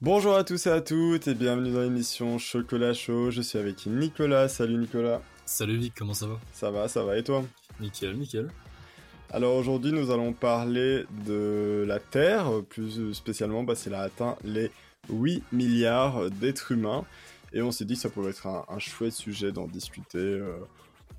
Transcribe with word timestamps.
Bonjour 0.00 0.36
à 0.36 0.44
tous 0.44 0.68
et 0.68 0.70
à 0.70 0.80
toutes 0.80 1.26
et 1.26 1.34
bienvenue 1.34 1.72
dans 1.72 1.80
l'émission 1.80 2.38
Chocolat 2.38 2.94
Chaud. 2.94 3.32
Je 3.32 3.42
suis 3.42 3.58
avec 3.58 3.84
Nicolas. 3.86 4.46
Salut 4.46 4.76
Nicolas. 4.76 5.20
Salut 5.44 5.76
Vic, 5.76 5.92
comment 5.96 6.14
ça 6.14 6.28
va? 6.28 6.38
Ça 6.52 6.70
va, 6.70 6.86
ça 6.86 7.02
va 7.02 7.18
et 7.18 7.24
toi? 7.24 7.44
Nickel, 7.80 8.16
nickel. 8.16 8.48
Alors 9.30 9.56
aujourd'hui 9.56 9.90
nous 9.90 10.12
allons 10.12 10.32
parler 10.32 11.04
de 11.26 11.84
la 11.84 11.98
Terre, 11.98 12.48
plus 12.68 13.12
spécialement 13.12 13.64
parce 13.64 13.82
qu'elle 13.82 13.94
a 13.94 14.02
atteint 14.02 14.36
les 14.44 14.70
8 15.10 15.42
milliards 15.50 16.30
d'êtres 16.30 16.70
humains 16.70 17.04
et 17.52 17.60
on 17.60 17.72
s'est 17.72 17.84
dit 17.84 17.94
que 17.94 18.00
ça 18.00 18.08
pourrait 18.08 18.30
être 18.30 18.46
un, 18.46 18.78
chouette 18.78 19.14
sujet 19.14 19.50
d'en 19.50 19.66
discuter 19.66 20.18
euh, 20.18 20.58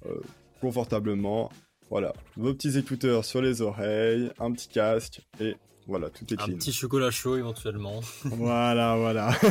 euh, 0.05 0.21
confortablement. 0.61 1.49
Voilà, 1.89 2.13
vos 2.37 2.53
petits 2.53 2.77
écouteurs 2.77 3.25
sur 3.25 3.41
les 3.41 3.61
oreilles, 3.61 4.31
un 4.39 4.53
petit 4.53 4.69
casque 4.69 5.19
et 5.41 5.57
voilà, 5.89 6.09
tout 6.09 6.23
est 6.33 6.37
clean. 6.37 6.53
Un 6.53 6.57
petit 6.57 6.71
chocolat 6.71 7.11
chaud 7.11 7.35
éventuellement. 7.35 7.99
voilà, 8.23 8.95
voilà. 8.95 9.29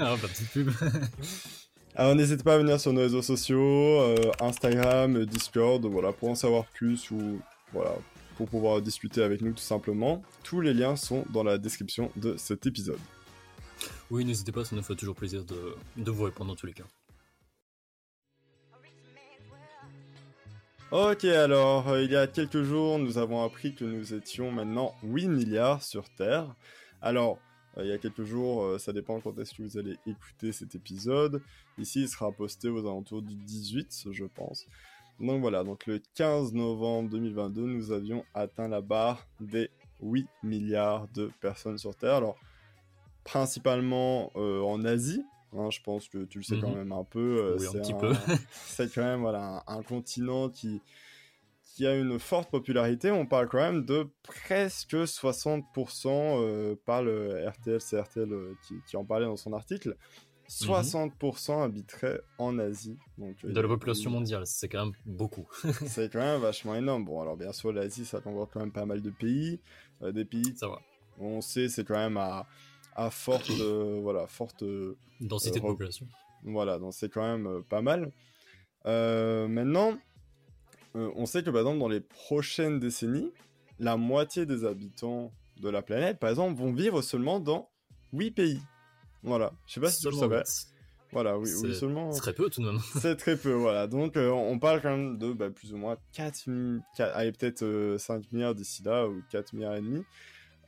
ah, 0.00 0.16
pas 0.20 0.28
petite 0.28 0.50
pub. 0.50 0.70
Alors 1.94 2.14
n'hésitez 2.14 2.42
pas 2.42 2.54
à 2.54 2.58
venir 2.58 2.80
sur 2.80 2.92
nos 2.92 3.02
réseaux 3.02 3.22
sociaux, 3.22 4.00
euh, 4.00 4.16
Instagram, 4.40 5.24
Discord, 5.24 5.84
voilà, 5.86 6.12
pour 6.12 6.30
en 6.30 6.34
savoir 6.34 6.64
plus 6.66 7.10
ou 7.10 7.40
voilà, 7.72 7.92
pour 8.36 8.48
pouvoir 8.48 8.80
discuter 8.80 9.22
avec 9.22 9.40
nous 9.40 9.52
tout 9.52 9.58
simplement. 9.58 10.22
Tous 10.42 10.60
les 10.60 10.74
liens 10.74 10.96
sont 10.96 11.24
dans 11.30 11.44
la 11.44 11.58
description 11.58 12.10
de 12.16 12.36
cet 12.36 12.66
épisode. 12.66 12.98
Oui, 14.10 14.24
n'hésitez 14.24 14.52
pas, 14.52 14.64
ça 14.64 14.74
nous 14.74 14.82
fait 14.82 14.96
toujours 14.96 15.14
plaisir 15.14 15.44
de, 15.44 15.76
de 15.96 16.10
vous 16.10 16.24
répondre 16.24 16.50
dans 16.50 16.56
tous 16.56 16.66
les 16.66 16.72
cas. 16.72 16.84
Ok, 20.92 21.24
alors, 21.24 21.88
euh, 21.88 22.02
il 22.02 22.10
y 22.10 22.16
a 22.16 22.26
quelques 22.26 22.64
jours, 22.64 22.98
nous 22.98 23.16
avons 23.16 23.42
appris 23.42 23.74
que 23.74 23.82
nous 23.82 24.12
étions 24.12 24.52
maintenant 24.52 24.94
8 25.02 25.28
milliards 25.28 25.82
sur 25.82 26.10
Terre. 26.10 26.54
Alors, 27.00 27.38
euh, 27.78 27.84
il 27.84 27.88
y 27.88 27.92
a 27.92 27.96
quelques 27.96 28.24
jours, 28.24 28.62
euh, 28.62 28.78
ça 28.78 28.92
dépend 28.92 29.18
quand 29.18 29.38
est-ce 29.38 29.54
que 29.54 29.62
vous 29.62 29.78
allez 29.78 29.96
écouter 30.06 30.52
cet 30.52 30.74
épisode. 30.74 31.40
Ici, 31.78 32.02
il 32.02 32.08
sera 32.10 32.30
posté 32.30 32.68
aux 32.68 32.80
alentours 32.80 33.22
du 33.22 33.34
18, 33.34 34.08
je 34.10 34.24
pense. 34.26 34.66
Donc 35.18 35.40
voilà, 35.40 35.64
donc 35.64 35.86
le 35.86 35.98
15 36.14 36.52
novembre 36.52 37.08
2022, 37.08 37.62
nous 37.62 37.90
avions 37.90 38.22
atteint 38.34 38.68
la 38.68 38.82
barre 38.82 39.26
des 39.40 39.70
8 40.02 40.28
milliards 40.42 41.08
de 41.14 41.30
personnes 41.40 41.78
sur 41.78 41.96
Terre. 41.96 42.16
Alors, 42.16 42.36
principalement 43.24 44.30
en 44.36 44.84
Asie, 44.84 45.24
hein, 45.56 45.70
je 45.70 45.80
pense 45.82 46.08
que 46.08 46.24
tu 46.24 46.38
le 46.38 46.44
sais 46.44 46.58
quand 46.60 46.70
mhm. 46.70 46.78
même 46.78 46.92
un 46.92 47.04
peu. 47.04 47.56
oui, 47.58 47.66
un 47.66 47.80
petit 47.80 47.94
peu. 47.94 48.12
c'est 48.52 48.92
quand 48.92 49.02
même 49.02 49.20
voilà, 49.20 49.62
un, 49.66 49.82
continent 49.82 50.48
qui, 50.48 50.80
qui 51.74 51.86
a 51.86 51.96
une 51.96 52.18
forte 52.18 52.50
popularité. 52.50 53.10
On 53.10 53.26
parle 53.26 53.48
quand 53.48 53.58
même 53.58 53.84
de 53.84 54.08
presque 54.22 54.94
60% 54.94 56.06
euh, 56.06 56.76
par 56.84 57.02
le 57.02 57.46
RTL, 57.48 57.80
c'est 57.80 58.00
RTL 58.00 58.32
euh, 58.32 58.54
qui, 58.66 58.74
qui, 58.86 58.96
en 58.96 59.04
parlait 59.04 59.26
dans 59.26 59.36
son 59.36 59.52
article. 59.52 59.96
60% 60.48 61.56
mhm. 61.56 61.62
habiteraient 61.62 62.20
en 62.38 62.58
Asie. 62.58 62.98
Donc, 63.16 63.44
de 63.44 63.60
la 63.60 63.68
population 63.68 64.10
mondiale, 64.10 64.46
c'est 64.46 64.68
quand 64.68 64.86
même 64.86 64.94
beaucoup. 65.06 65.48
c'est 65.86 66.12
quand 66.12 66.20
même 66.20 66.40
vachement 66.40 66.74
énorme. 66.74 67.04
Bon, 67.04 67.22
alors 67.22 67.36
bien 67.36 67.52
sûr, 67.52 67.72
l'Asie, 67.72 68.04
ça 68.04 68.20
comporte 68.20 68.52
quand 68.52 68.60
même 68.60 68.72
pas 68.72 68.84
mal 68.84 69.00
de 69.00 69.10
pays. 69.10 69.60
Euh, 70.02 70.12
des 70.12 70.26
pays, 70.26 70.54
ça 70.56 70.68
va. 70.68 70.80
on 71.18 71.40
sait, 71.40 71.68
c'est 71.68 71.84
quand 71.84 71.96
même 71.96 72.18
à, 72.18 72.46
à 72.94 73.10
forte, 73.10 73.50
euh, 73.50 74.00
voilà, 74.02 74.26
forte 74.26 74.62
euh, 74.62 74.96
densité 75.20 75.58
de 75.58 75.64
population. 75.64 76.06
Voilà, 76.44 76.78
donc 76.78 76.92
c'est 76.94 77.08
quand 77.08 77.22
même 77.22 77.62
pas 77.64 77.82
mal. 77.82 78.12
maintenant, 78.84 79.96
on 80.94 81.26
sait 81.26 81.42
que 81.42 81.50
par 81.50 81.60
exemple, 81.60 81.78
dans 81.78 81.88
les 81.88 82.00
prochaines 82.00 82.80
décennies, 82.80 83.30
la 83.78 83.96
moitié 83.96 84.46
des 84.46 84.64
habitants 84.64 85.32
de 85.60 85.68
la 85.68 85.82
planète, 85.82 86.18
par 86.18 86.30
exemple, 86.30 86.58
vont 86.58 86.72
vivre 86.72 87.02
seulement 87.02 87.40
dans 87.40 87.70
8 88.12 88.30
pays. 88.32 88.60
Voilà, 89.22 89.52
je 89.66 89.74
sais 89.74 89.80
pas 89.80 89.90
si 89.90 90.00
tu 90.00 90.08
le 90.08 90.16
savais. 90.16 90.42
Voilà, 91.12 91.38
oui, 91.38 91.50
oui, 91.62 91.74
seulement. 91.74 92.10
C'est 92.12 92.20
très 92.20 92.32
peu 92.32 92.48
tout 92.48 92.62
de 92.62 92.70
même. 92.70 92.80
c'est 93.00 93.16
très 93.16 93.36
peu, 93.36 93.52
voilà. 93.52 93.86
Donc, 93.86 94.16
euh, 94.16 94.30
on 94.30 94.58
parle 94.58 94.80
quand 94.80 94.96
même 94.96 95.18
de 95.18 95.32
bah, 95.32 95.50
plus 95.50 95.74
ou 95.74 95.76
moins 95.76 95.98
4, 96.14 96.48
4 96.96 97.14
allez, 97.14 97.32
peut-être 97.32 97.58
5 97.98 98.14
euh, 98.14 98.20
milliards 98.32 98.54
d'ici 98.54 98.82
là, 98.82 99.06
ou 99.06 99.22
4 99.30 99.52
milliards 99.52 99.76
et 99.76 99.82
demi 99.82 100.04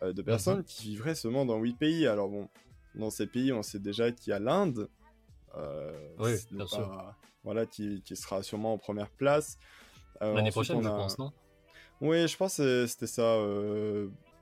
euh, 0.03 0.13
de 0.13 0.23
personnes 0.23 0.59
mhm. 0.59 0.65
qui 0.65 0.89
vivraient 0.89 1.15
seulement 1.15 1.45
dans 1.45 1.59
8 1.59 1.75
pays. 1.75 2.07
Alors, 2.07 2.29
bon, 2.29 2.49
dans 2.95 3.11
ces 3.11 3.27
pays, 3.27 3.53
on 3.53 3.63
sait 3.63 3.79
déjà 3.79 4.13
qu'il 4.13 4.31
y 4.31 4.35
a 4.35 4.39
l'Inde. 4.39 4.89
oui, 6.19 6.35
bien 6.51 6.67
sûr. 6.67 7.15
Voilà, 7.43 7.67
qui, 7.67 8.03
qui, 8.03 8.17
sera 8.17 8.43
sûrement 8.43 8.73
en 8.73 8.79
première 8.79 9.11
place. 9.11 9.59
L'année 10.21 10.51
prochaine, 10.51 10.83
je 10.83 10.89
pense, 10.89 11.19
non? 11.19 11.33
Oui, 12.01 12.27
je 12.27 12.37
pense 12.37 12.57
que 12.57 12.87
c'était 12.87 13.07
ça. 13.07 13.37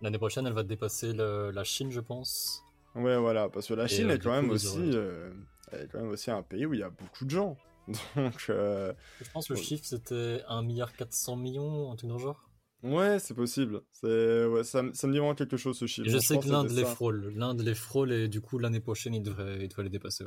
L'année 0.01 0.19
prochaine, 0.19 0.47
elle 0.47 0.53
va 0.53 0.63
dépasser 0.63 1.13
la 1.13 1.65
Chine, 1.65 1.91
je 1.91 2.01
pense. 2.01 2.63
Ouais, 2.95 3.17
voilà, 3.17 3.49
parce 3.49 3.67
que 3.67 3.75
la 3.75 3.89
Chine 3.89 4.11
est, 4.11 4.19
quand 4.19 4.33
même 4.33 4.51
aussi, 4.51 4.79
euh, 4.79 5.31
est 5.73 5.91
quand 5.91 6.01
même 6.01 6.11
aussi 6.11 6.31
un 6.31 6.43
pays 6.43 6.67
où 6.67 6.75
il 6.75 6.81
y 6.81 6.83
a 6.83 6.91
beaucoup 6.91 7.25
de 7.25 7.31
gens. 7.31 7.57
Donc, 8.17 8.47
euh, 8.51 8.93
je 9.21 9.31
pense 9.31 9.49
que 9.49 9.55
le 9.55 9.59
chiffre 9.59 9.85
c'était 9.85 10.43
1 10.47 10.63
milliard 10.63 10.93
400 10.93 11.37
millions, 11.37 11.93
un 11.93 11.97
le 12.03 12.19
genre. 12.19 12.49
Ouais, 12.83 13.19
c'est 13.21 13.35
possible. 13.35 13.83
C'est 13.93 14.45
ouais, 14.47 14.65
ça, 14.65 14.83
ça, 14.93 15.07
me 15.07 15.13
dit 15.13 15.19
vraiment 15.19 15.35
quelque 15.35 15.57
chose 15.57 15.79
ce 15.79 15.87
chiffre. 15.87 16.09
je, 16.09 16.19
sais 16.19 16.39
que 16.39 16.49
l'Inde 16.49 16.71
les 16.71 16.85
frôle. 16.85 17.33
L'Inde 17.37 17.61
les 17.61 17.75
frôle 17.75 18.13
et 18.13 18.29
du 18.29 18.41
coup 18.41 18.59
l'année 18.59 18.81
prochaine 18.81 19.15
il 19.15 19.23
devrait, 19.23 19.59
il 19.61 19.69
devrait 19.69 19.85
les 19.85 19.91
dépasser. 19.91 20.25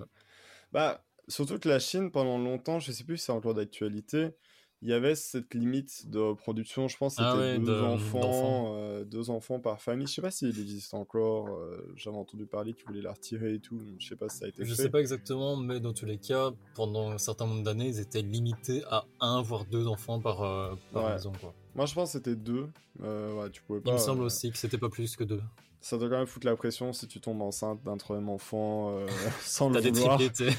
Bah, 0.71 1.03
surtout 1.27 1.59
que 1.59 1.67
la 1.67 1.79
Chine 1.79 2.11
pendant 2.11 2.37
longtemps, 2.37 2.79
je 2.79 2.91
sais 2.91 3.03
plus 3.03 3.17
si 3.17 3.25
c'est 3.25 3.31
encore 3.33 3.55
d'actualité, 3.55 4.35
il 4.81 4.89
y 4.89 4.93
avait 4.93 5.15
cette 5.15 5.53
limite 5.53 6.09
de 6.09 6.19
reproduction. 6.19 6.87
Je 6.87 6.95
pense 6.95 7.15
que 7.15 7.23
ah 7.23 7.33
c'était 7.35 7.59
deux, 7.59 7.81
enfants, 7.81 8.75
euh, 8.75 9.03
deux 9.03 9.29
enfants 9.29 9.59
par 9.59 9.81
famille. 9.81 10.07
Je 10.07 10.13
sais 10.13 10.21
pas 10.21 10.31
s'il 10.31 10.49
existe 10.49 10.93
encore. 10.93 11.47
Euh, 11.49 11.91
j'avais 11.95 12.17
entendu 12.17 12.45
parler 12.45 12.73
qu'ils 12.73 12.85
voulaient 12.85 13.01
la 13.01 13.13
retirer 13.13 13.55
et 13.55 13.59
tout. 13.59 13.81
Je 13.97 14.07
sais 14.07 14.15
pas 14.15 14.29
si 14.29 14.37
ça 14.37 14.45
a 14.45 14.47
été 14.49 14.63
je 14.63 14.69
fait. 14.69 14.75
Je 14.75 14.75
sais 14.75 14.89
pas 14.89 14.99
exactement, 14.99 15.57
mais 15.57 15.79
dans 15.79 15.93
tous 15.93 16.05
les 16.05 16.19
cas, 16.19 16.51
pendant 16.75 17.11
un 17.11 17.17
certain 17.17 17.47
nombre 17.47 17.63
d'années, 17.63 17.87
ils 17.87 17.99
étaient 17.99 18.21
limités 18.21 18.83
à 18.89 19.05
un 19.21 19.41
voire 19.41 19.65
deux 19.65 19.87
enfants 19.87 20.19
par, 20.19 20.43
euh, 20.43 20.75
maison. 20.93 21.31
Quoi. 21.41 21.53
Moi, 21.75 21.85
je 21.85 21.93
pense 21.93 22.13
que 22.13 22.17
c'était 22.19 22.35
deux. 22.35 22.69
ouais, 23.01 23.49
tu 23.51 23.61
pouvais 23.61 23.81
pas, 23.81 23.91
Il 23.91 23.93
me 23.93 23.99
semble 23.99 24.23
aussi 24.23 24.51
que 24.51 24.57
c'était 24.57 24.77
pas 24.77 24.89
plus 24.89 25.15
que 25.15 25.23
deux 25.23 25.41
ça 25.85 25.99
doit 25.99 26.09
quand 26.09 26.17
même 26.17 26.25
foutre 26.25 26.47
la 26.47 26.55
pression 26.55 26.93
si 26.93 27.07
tu 27.07 27.19
tombes 27.19 27.43
enceinte 27.43 27.83
d'un 27.83 27.95
troisième 27.95 28.27
enfant 28.29 28.89
euh, 28.89 29.05
sans 29.41 29.69
le 29.69 29.79
vouloir. 29.79 30.17
T'as 30.17 30.23
des 30.23 30.31
triplés, 30.31 30.57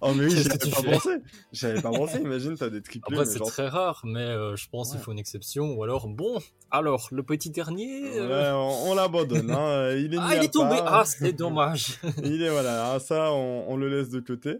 Oh 0.00 0.12
mais 0.14 0.26
oui, 0.26 0.30
j'avais 0.30 0.70
pas 0.70 0.92
pensé. 0.92 1.10
J'avais 1.52 1.82
pas 1.82 1.90
pensé, 1.90 2.20
imagine, 2.20 2.56
t'as 2.56 2.70
des 2.70 2.82
triplés. 2.82 3.18
Après, 3.18 3.26
c'est 3.26 3.40
très 3.40 3.66
rare, 3.66 4.02
mais 4.04 4.20
euh, 4.20 4.54
je 4.54 4.68
pense 4.68 4.92
qu'il 4.92 5.00
faut 5.00 5.10
une 5.10 5.18
exception. 5.18 5.74
Ou 5.74 5.82
alors, 5.82 6.06
bon, 6.06 6.38
alors, 6.70 7.08
le 7.10 7.24
petit 7.24 7.50
dernier... 7.50 8.16
Euh, 8.16 8.60
ouais, 8.62 8.86
on, 8.88 8.94
l'abandonne, 8.94 9.50
hein. 9.50 9.90
Il 9.96 10.14
est 10.14 10.18
Ah, 10.20 10.36
il 10.36 10.44
est 10.44 10.52
tombé 10.52 10.76
Ah, 10.86 11.02
c'est 11.04 11.32
dommage 11.32 11.98
Il 12.22 12.44
est, 12.44 12.50
voilà, 12.50 12.92
ah, 12.92 13.00
ça, 13.00 13.32
on, 13.32 13.64
on, 13.66 13.76
le 13.76 13.88
laisse 13.88 14.08
de 14.08 14.20
côté. 14.20 14.58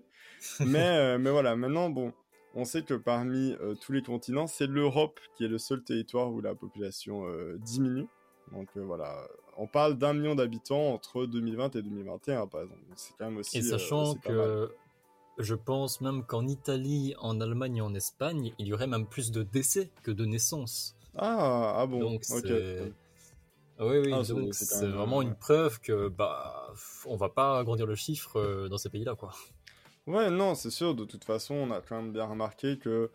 Mais, 0.59 1.19
mais 1.19 1.31
voilà, 1.31 1.55
maintenant, 1.55 1.89
bon... 1.89 2.13
On 2.55 2.65
sait 2.65 2.83
que 2.83 2.95
parmi 2.95 3.55
tous 3.81 3.93
les 3.93 4.03
continents, 4.03 4.47
c'est 4.47 4.67
l'Europe 4.67 5.21
qui 5.37 5.45
est 5.45 5.49
le 5.49 5.59
seul 5.59 5.83
territoire 5.83 6.33
où 6.33 6.41
la 6.41 6.55
population 6.55 7.25
diminue. 7.59 8.09
Donc 8.53 8.69
euh, 8.77 8.85
voilà, 8.85 9.29
on 9.57 9.67
parle 9.67 9.97
d'un 9.97 10.13
million 10.13 10.35
d'habitants 10.35 10.93
entre 10.93 11.27
2020 11.27 11.77
et 11.77 11.83
2021, 11.83 12.47
par 12.47 12.63
exemple. 12.63 12.81
C'est 12.97 13.15
quand 13.19 13.27
même 13.27 13.39
aussi. 13.39 13.59
Et 13.59 13.63
sachant 13.63 14.15
euh, 14.29 14.67
que 14.67 14.75
je 15.39 15.55
pense 15.55 16.01
même 16.01 16.25
qu'en 16.25 16.47
Italie, 16.47 17.15
en 17.19 17.41
Allemagne 17.41 17.77
et 17.77 17.81
en 17.81 17.95
Espagne, 17.95 18.53
il 18.59 18.67
y 18.67 18.73
aurait 18.73 18.87
même 18.87 19.07
plus 19.07 19.31
de 19.31 19.43
décès 19.43 19.91
que 20.03 20.11
de 20.11 20.25
naissances. 20.25 20.97
Ah, 21.17 21.75
ah 21.77 21.87
bon. 21.87 22.01
Donc 22.01 22.25
c'est. 22.25 22.93
Oui, 23.83 23.97
oui, 23.97 24.13
ah, 24.13 24.23
c'est 24.53 24.89
vraiment 24.89 25.23
une 25.23 25.35
preuve 25.35 25.81
que 25.81 26.09
bah 26.09 26.71
on 27.07 27.17
va 27.17 27.31
pas 27.31 27.59
agrandir 27.59 27.87
le 27.87 27.95
chiffre 27.95 28.39
euh, 28.39 28.69
dans 28.69 28.77
ces 28.77 28.91
pays-là, 28.91 29.15
quoi. 29.15 29.31
Ouais, 30.07 30.31
non, 30.31 30.55
c'est 30.55 30.71
sûr. 30.71 30.95
De 30.95 31.05
toute 31.05 31.25
façon, 31.25 31.55
on 31.55 31.71
a 31.71 31.81
quand 31.81 31.97
même 31.97 32.13
bien 32.13 32.25
remarqué 32.25 32.79
que 32.79 33.11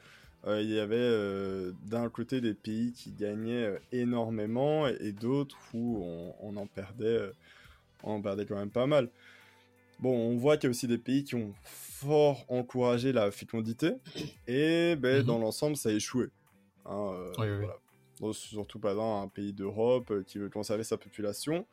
euh, 0.47 0.61
il 0.61 0.71
y 0.71 0.79
avait 0.79 0.95
euh, 0.97 1.71
d'un 1.83 2.09
côté 2.09 2.39
des 2.39 2.53
pays 2.53 2.91
qui 2.93 3.11
gagnaient 3.11 3.65
euh, 3.65 3.79
énormément 3.91 4.87
et, 4.87 5.11
d'autres 5.11 5.57
où 5.73 6.03
on, 6.39 6.55
en 6.55 6.67
perdait, 6.67 7.31
on 8.03 8.13
en 8.13 8.21
perdait 8.21 8.45
quand 8.45 8.55
même 8.55 8.69
pas 8.69 8.85
mal. 8.85 9.09
Bon, 9.99 10.15
on 10.15 10.37
voit 10.37 10.57
qu'il 10.57 10.65
y 10.65 10.67
a 10.67 10.71
aussi 10.71 10.87
des 10.87 10.97
pays 10.99 11.23
qui 11.23 11.35
ont 11.35 11.53
fort 11.63 12.45
encouragé 12.49 13.11
la 13.11 13.31
fécondité 13.31 13.93
et 14.45 14.95
ben, 14.95 15.21
mhm. 15.21 15.23
dans 15.23 15.39
l'ensemble 15.39 15.77
ça 15.77 15.89
a 15.89 15.93
échoué. 15.93 16.27
Hein, 16.85 17.13
surtout 18.33 18.79
pas 18.79 18.93
dans 18.93 19.23
un 19.23 19.27
pays 19.27 19.53
d'Europe 19.53 20.13
qui 20.27 20.37
veut 20.37 20.49
conserver 20.49 20.83
sa 20.83 20.97
population. 20.97 21.65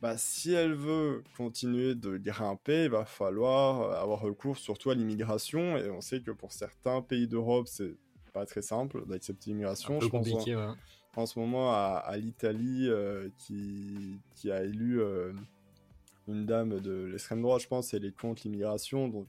Bah, 0.00 0.16
si 0.16 0.52
elle 0.52 0.74
veut 0.74 1.24
continuer 1.36 1.96
de 1.96 2.18
grimper, 2.18 2.84
il 2.84 2.90
va 2.90 3.04
falloir 3.04 4.00
avoir 4.00 4.20
recours 4.20 4.56
surtout 4.56 4.90
à 4.90 4.94
l'immigration. 4.94 5.76
Et 5.76 5.90
on 5.90 6.00
sait 6.00 6.20
que 6.20 6.30
pour 6.30 6.52
certains 6.52 7.02
pays 7.02 7.26
d'Europe, 7.26 7.66
c'est 7.66 7.96
pas 8.32 8.46
très 8.46 8.62
simple 8.62 9.04
d'accepter 9.06 9.50
l'immigration. 9.50 9.98
Peu 9.98 10.08
compliqué, 10.08 10.54
en, 10.54 10.70
ouais. 10.70 10.76
en, 11.16 11.26
ce 11.26 11.38
moment, 11.38 11.72
à, 11.72 12.16
l'Italie, 12.16 12.86
euh, 12.88 13.28
qui, 13.38 14.20
qui 14.36 14.52
a 14.52 14.62
élu 14.62 15.00
euh, 15.00 15.32
une 16.28 16.46
dame 16.46 16.78
de 16.78 17.06
l'extrême 17.06 17.42
droite, 17.42 17.62
je 17.62 17.68
pense, 17.68 17.92
elle 17.92 18.04
est 18.04 18.16
contre 18.16 18.42
l'immigration. 18.44 19.08
Donc, 19.08 19.26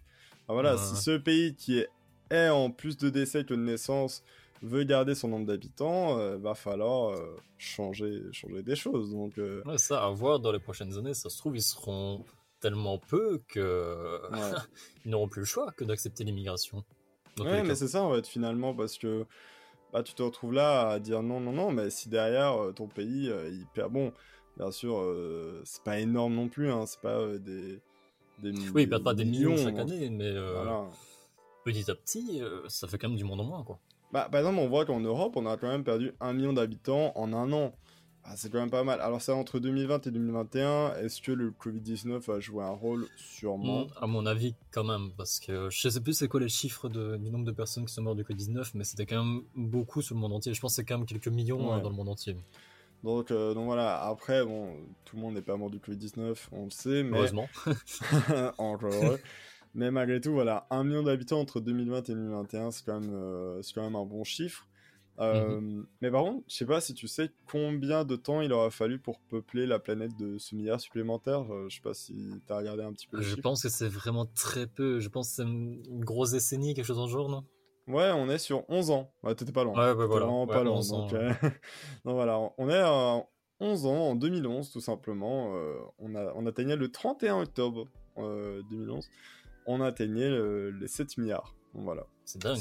voilà, 0.48 0.78
si 0.78 0.96
ce 0.96 1.18
pays 1.18 1.56
qui 1.56 1.80
est, 1.80 1.90
est, 2.30 2.50
en 2.50 2.70
plus 2.70 2.96
de 2.98 3.10
décès 3.10 3.44
que 3.44 3.56
de 3.56 3.62
naissance 3.62 4.24
veut 4.62 4.84
garder 4.84 5.16
son 5.16 5.30
nombre 5.30 5.46
d'habitants, 5.46 6.16
va 6.38 6.56
falloir 6.56 7.18
changer, 7.58 8.22
changer 8.32 8.64
des 8.64 8.76
choses. 8.76 9.12
Donc, 9.12 9.38
ouais, 9.38 9.78
ça, 9.78 10.04
à 10.06 10.10
voir 10.10 10.40
dans 10.40 10.52
les 10.52 10.60
prochaines 10.60 10.98
années, 10.98 11.14
ça 11.14 11.30
se 11.30 11.38
trouve, 11.38 11.56
ils 11.56 11.62
seront 11.62 12.24
tellement 12.60 12.98
peu 12.98 13.42
que 13.48 14.20
ils 15.06 15.12
n'auront 15.12 15.28
plus 15.28 15.42
le 15.42 15.46
choix 15.46 15.72
que 15.72 15.84
d'accepter 15.84 16.24
l'immigration. 16.24 16.84
Ouais, 17.40 17.64
mais 17.64 17.76
c'est 17.76 17.88
ça 17.88 18.02
en 18.04 18.14
fait 18.14 18.28
finalement 18.28 18.74
parce 18.74 18.98
que 18.98 19.26
bah, 19.94 20.04
tu 20.04 20.14
te 20.14 20.22
retrouves 20.22 20.54
là 20.54 20.90
à 20.90 21.00
dire 21.00 21.24
non, 21.24 21.40
non, 21.40 21.54
non, 21.54 21.72
mais 21.72 21.90
si 21.90 22.10
derrière 22.10 22.74
ton 22.76 22.88
pays 22.88 23.32
il 23.50 23.66
perd 23.74 23.94
bon, 23.94 24.12
bien 24.58 24.72
sûr, 24.72 25.02
c'est 25.64 25.84
pas 25.84 26.00
énorme 26.00 26.34
non 26.36 26.50
plus, 26.50 26.70
hein, 26.70 26.86
c'est 26.86 27.00
pas 27.02 27.26
des, 27.38 27.80
des, 28.40 28.52
Oui, 28.72 28.84
ils 28.84 28.90
perdent 28.90 29.04
pas 29.04 29.14
des 29.14 29.26
millions, 29.26 29.56
chaque 29.56 29.78
année, 29.78 30.10
mais 30.10 30.34
petit 31.64 31.90
à 31.90 31.96
petit, 31.96 32.42
ça 32.68 32.88
fait 32.88 32.98
quand 32.98 33.10
même 33.10 33.18
du 33.18 33.24
monde 33.24 33.42
en 33.42 33.46
moins 33.46 33.64
quoi. 33.64 33.80
Bah, 34.12 34.28
par 34.32 34.40
exemple, 34.40 34.60
on 34.60 34.68
voit 34.68 34.86
qu'en 34.86 35.00
Europe, 35.00 35.34
on 35.36 35.46
a 35.46 35.58
quand 35.58 35.68
même 35.68 35.84
perdu 35.84 36.14
un 36.20 36.34
million 36.34 36.54
d'habitants 36.54 37.12
en 37.16 37.34
un 37.34 37.52
an. 37.54 37.74
Ah, 38.24 38.34
c'est 38.36 38.52
quand 38.52 38.60
même 38.60 38.70
pas 38.70 38.84
mal. 38.84 39.02
Alors, 39.02 39.22
c'est 39.22 39.32
entre 39.32 39.60
2020 39.60 40.06
et 40.08 40.12
2021. 40.12 40.96
Est-ce 40.96 41.22
que 41.22 41.32
le 41.32 41.52
Covid-19 41.52 42.32
a 42.32 42.40
joué 42.40 42.64
un 42.64 42.72
rôle? 42.72 43.08
Sûrement. 43.18 43.88
À 44.00 44.08
mon 44.08 44.26
avis, 44.26 44.56
quand 44.72 44.84
même. 44.84 45.12
Parce 45.18 45.40
que 45.40 45.70
je 45.70 45.90
sais 45.90 46.02
plus 46.02 46.14
c'est 46.14 46.28
quoi 46.28 46.40
les 46.40 46.50
chiffres 46.50 46.90
du 46.90 47.32
nombre 47.32 47.46
de 47.46 47.52
personnes 47.52 47.86
qui 47.86 47.94
sont 47.94 48.02
mortes 48.02 48.18
du 48.18 48.24
Covid-19, 48.24 48.72
mais 48.76 48.84
c'était 48.84 49.06
quand 49.06 49.24
même 49.24 49.42
beaucoup 49.56 50.02
sur 50.02 50.16
le 50.16 50.22
monde 50.22 50.34
entier. 50.34 50.54
Je 50.54 50.62
pense 50.62 50.74
que 50.74 50.76
c'est 50.78 50.86
quand 50.86 50.98
même 50.98 51.08
quelques 51.08 51.28
millions 51.28 51.72
hein, 51.72 51.80
dans 51.80 51.90
le 51.90 51.96
monde 51.96 52.10
entier. 52.10 52.36
Donc, 53.04 53.32
euh, 53.32 53.54
donc 53.54 53.66
voilà, 53.66 54.04
après, 54.04 54.44
bon, 54.44 54.76
tout 55.06 55.16
le 55.16 55.22
monde 55.22 55.36
n'est 55.36 55.42
pas 55.42 55.56
mort 55.56 55.70
du 55.70 55.80
Covid-19, 55.80 56.36
on 56.52 56.66
le 56.66 56.70
sait, 56.70 57.04
mais. 57.04 57.18
Heureusement. 57.18 57.48
Encore 58.58 59.18
Mais 59.74 59.92
malgré 59.92 60.20
tout, 60.20 60.32
voilà, 60.32 60.68
un 60.72 60.84
million 60.84 61.04
d'habitants 61.04 61.40
entre 61.40 61.60
2020 61.60 62.10
et 62.10 62.14
2021, 62.14 62.72
c'est 62.72 62.86
quand, 62.86 63.00
même, 63.00 63.12
euh, 63.14 63.62
quand 63.74 63.84
même 63.84 63.96
un 63.96 64.06
bon 64.06 64.24
chiffre. 64.24 64.68
Euh, 65.20 65.60
mhm. 65.60 65.86
Mais 66.02 66.12
par 66.12 66.24
contre, 66.24 66.44
je 66.48 66.56
sais 66.56 66.66
pas 66.66 66.80
si 66.80 66.94
tu 66.94 67.08
sais 67.08 67.30
combien 67.52 68.06
de 68.06 68.16
temps 68.16 68.42
il 68.42 68.54
aura 68.54 68.70
fallu 68.70 69.00
pour 69.00 69.20
peupler 69.20 69.66
la 69.66 69.78
planète 69.78 70.16
de 70.18 70.38
ce 70.38 70.56
milliard 70.56 70.80
supplémentaire. 70.80 71.42
Euh, 71.54 71.68
je 71.68 71.76
sais 71.76 71.82
pas 71.82 71.94
si 71.94 72.14
tu 72.48 72.54
as 72.54 72.58
regardé 72.58 72.84
un 72.84 72.94
petit 72.94 73.08
peu. 73.08 73.22
je 73.22 73.36
pense 73.36 73.64
que 73.64 73.70
c'est 73.70 73.90
vraiment 73.90 74.26
très 74.26 74.66
peu. 74.66 75.00
Je 75.00 75.10
pense 75.10 75.30
que 75.30 75.36
c'est 75.36 75.44
une 75.44 75.82
grosse 76.06 76.32
décennie, 76.32 76.74
quelque 76.74 76.86
chose 76.86 77.00
en 77.00 77.08
jour, 77.08 77.30
non? 77.30 77.44
Ouais, 77.88 78.12
on 78.12 78.30
est 78.30 78.38
sur 78.38 78.64
11 78.70 78.92
ans. 78.92 79.12
Ouais, 79.24 79.36
t'étais 79.36 79.52
pas 79.52 79.64
loin. 79.64 79.74
Ouais, 79.74 79.96
bah 79.96 80.06
voilà. 80.06 80.26
Vraiment 80.26 80.48
pas 80.48 80.64
loin. 80.64 80.80
Donc, 80.88 81.12
euh, 81.14 81.34
voilà, 82.06 82.40
on 82.58 82.70
est 82.70 82.80
à 82.80 83.22
11 83.60 83.86
ans, 83.88 84.10
en 84.12 84.16
2011 84.16 84.72
tout 84.72 84.80
simplement. 84.80 85.54
on, 85.98 86.16
a, 86.16 86.32
on 86.36 86.46
atteignait 86.46 86.78
le 86.78 86.90
31 86.90 87.42
octobre 87.42 87.88
2011. 88.16 89.06
On 89.72 89.82
atteignait 89.82 90.30
les 90.72 90.88
7 90.88 91.18
milliards. 91.20 91.54
Donc 91.76 91.84
voilà. 91.84 92.08
C'est 92.26 92.42
dingue. 92.42 92.58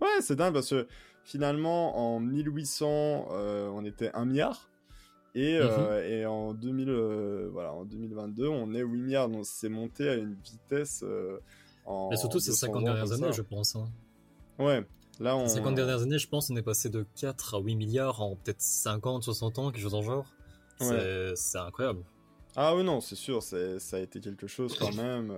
Ouais, 0.00 0.20
c'est 0.20 0.36
dingue 0.36 0.54
parce 0.54 0.70
que 0.70 0.86
finalement, 1.24 2.14
en 2.14 2.20
1800, 2.20 3.28
euh, 3.30 3.68
on 3.72 3.84
était 3.84 4.10
1 4.14 4.24
milliard. 4.26 4.68
Et, 5.34 5.56
euh, 5.56 6.00
mhm. 6.00 6.12
et 6.12 6.26
en, 6.26 6.54
2000, 6.54 6.88
euh, 6.88 7.48
voilà, 7.52 7.72
en 7.72 7.84
2022, 7.84 8.46
on 8.46 8.72
est 8.74 8.82
8 8.82 9.00
milliards. 9.00 9.28
Donc 9.28 9.46
c'est 9.46 9.68
monté 9.68 10.08
à 10.08 10.14
une 10.14 10.34
vitesse. 10.34 11.04
en, 11.86 12.10
Mais 12.10 12.16
surtout 12.16 12.38
ces 12.38 12.52
50 12.52 12.84
dernières 12.84 13.12
années, 13.12 13.32
je 13.32 13.42
pense. 13.42 13.74
Hein. 13.76 13.88
Ouais. 14.58 14.86
Là, 15.20 15.36
on... 15.36 15.46
50 15.46 15.74
dernières 15.74 16.02
années, 16.02 16.18
je 16.18 16.28
pense, 16.28 16.50
on 16.50 16.56
est 16.56 16.62
passé 16.62 16.88
de 16.88 17.06
4 17.16 17.54
à 17.54 17.58
8 17.60 17.76
milliards 17.76 18.20
en 18.20 18.36
peut-être 18.36 18.60
50, 18.60 19.22
60 19.22 19.58
ans, 19.58 19.70
quelque 19.70 19.82
chose 19.82 19.94
en 19.94 20.02
genre. 20.02 20.26
C'est 20.78 21.58
incroyable. 21.58 22.00
Ah 22.56 22.76
oui, 22.76 22.84
non, 22.84 23.00
c'est 23.00 23.16
sûr, 23.16 23.42
ça 23.42 23.56
a 23.96 23.98
été 23.98 24.20
quelque 24.20 24.46
chose 24.46 24.76
quand 24.78 24.94
même 24.96 25.34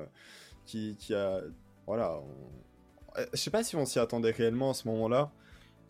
qui, 0.67 0.97
qui 0.97 1.15
a... 1.15 1.41
Voilà, 1.87 2.21
je 3.33 3.39
sais 3.39 3.51
pas 3.51 3.63
si 3.63 3.77
on 3.77 3.87
s'y 3.87 3.99
attendait 3.99 4.33
réellement 4.33 4.71
à 4.71 4.75
ce 4.75 4.89
moment-là, 4.89 5.31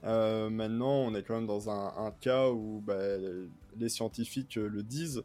euh, 0.05 0.51
maintenant, 0.51 0.93
on 0.93 1.15
est 1.15 1.23
quand 1.23 1.35
même 1.35 1.47
dans 1.47 1.71
un, 1.71 2.11
cas 2.21 2.49
où 2.51 2.83
bah, 2.85 3.17
les 3.77 3.89
scientifiques 3.89 4.57
euh, 4.57 4.69
le 4.69 4.83
disent. 4.83 5.25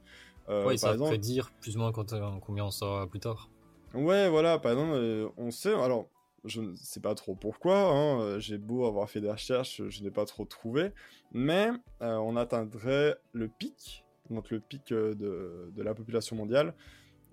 Euh, 0.50 0.66
ouais, 0.66 0.78
ça 0.78 0.96
va 0.96 1.06
prédire 1.06 1.52
plus 1.62 1.76
ou 1.76 1.80
moins 1.80 1.92
quand, 1.92 2.14
combien 2.42 2.66
on 2.66 2.72
saura 2.72 3.08
plus 3.08 3.20
tard. 3.20 3.50
Ouais, 3.94 4.30
voilà, 4.30 4.58
par 4.60 4.72
exemple, 4.72 5.32
on 5.38 5.52
sait. 5.52 5.74
Alors, 5.74 6.08
je 6.46 6.62
ne 6.62 6.76
sais 6.76 7.00
pas 7.00 7.14
trop 7.14 7.36
pourquoi. 7.36 7.92
Hein, 7.92 8.40
j'ai 8.40 8.58
beau 8.58 8.86
avoir 8.86 9.10
fait 9.10 9.22
des 9.22 9.30
recherches, 9.30 9.82
je 9.88 10.04
n'ai 10.04 10.12
pas 10.12 10.26
trop 10.26 10.46
trouvé. 10.46 10.92
Mais 11.32 11.70
on 12.00 12.36
atteindrait 12.36 13.16
le 13.34 13.48
pic, 13.48 14.04
donc 14.30 14.50
le 14.50 14.60
pic 14.60 14.90
de, 14.90 15.72
de, 15.74 15.84
la 15.84 15.94
population 15.94 16.36
mondiale, 16.36 16.74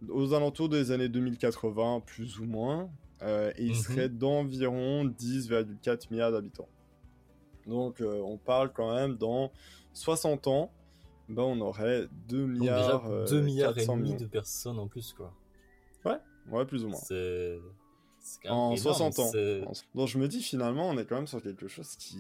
aux 0.09 0.35
alentours 0.35 0.69
des 0.69 0.91
années 0.91 1.09
2080, 1.09 2.03
plus 2.07 2.39
ou 2.39 2.45
moins. 2.45 2.91
et 3.23 3.53
il 3.59 3.71
mhm. 3.71 3.75
serait 3.75 4.09
d'environ 4.09 5.05
10,4 5.05 6.11
milliards 6.11 6.33
d'habitants. 6.33 6.69
Donc 7.69 8.01
euh, 8.01 8.21
on 8.25 8.39
parle 8.39 8.73
quand 8.73 8.95
même 8.95 9.17
dans 9.17 9.53
60 9.93 10.47
ans, 10.49 10.73
ben, 11.29 11.43
on 11.43 11.61
aurait 11.61 12.09
2 12.29 12.47
milliards. 12.47 13.03
déjà 13.03 13.27
2 13.27 13.37
euh, 13.37 13.43
milliards 13.43 13.79
et 13.79 13.87
demi 13.87 14.17
de 14.17 14.27
personnes 14.27 14.79
en 14.79 14.89
plus, 14.89 15.13
quoi. 15.13 15.33
Ouais, 16.05 16.19
ouais, 16.51 16.65
plus 16.65 16.85
ou 16.85 16.89
moins. 16.89 16.99
C'est. 16.99 17.59
En 18.49 18.75
60 18.77 19.19
ans. 19.21 19.31
Donc 19.95 20.09
je 20.09 20.19
me 20.19 20.29
dis 20.29 20.43
finalement, 20.43 20.89
on 20.89 20.99
est 20.99 21.05
quand 21.05 21.17
même 21.17 21.27
sur 21.27 21.43
quelque 21.43 21.69
chose 21.69 21.95
qui. 21.97 22.19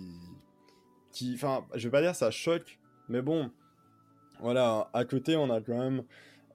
qui 1.13 1.35
enfin, 1.35 1.67
je 1.75 1.89
vais 1.89 1.93
pas 1.93 2.03
dire 2.03 2.15
ça 2.15 2.31
choque, 2.31 2.79
mais 3.09 3.23
bon, 3.23 3.51
voilà, 4.41 4.91
à 4.93 5.05
côté, 5.05 5.37
on 5.37 5.51
a 5.51 5.61
quand 5.61 5.79
même. 5.79 6.03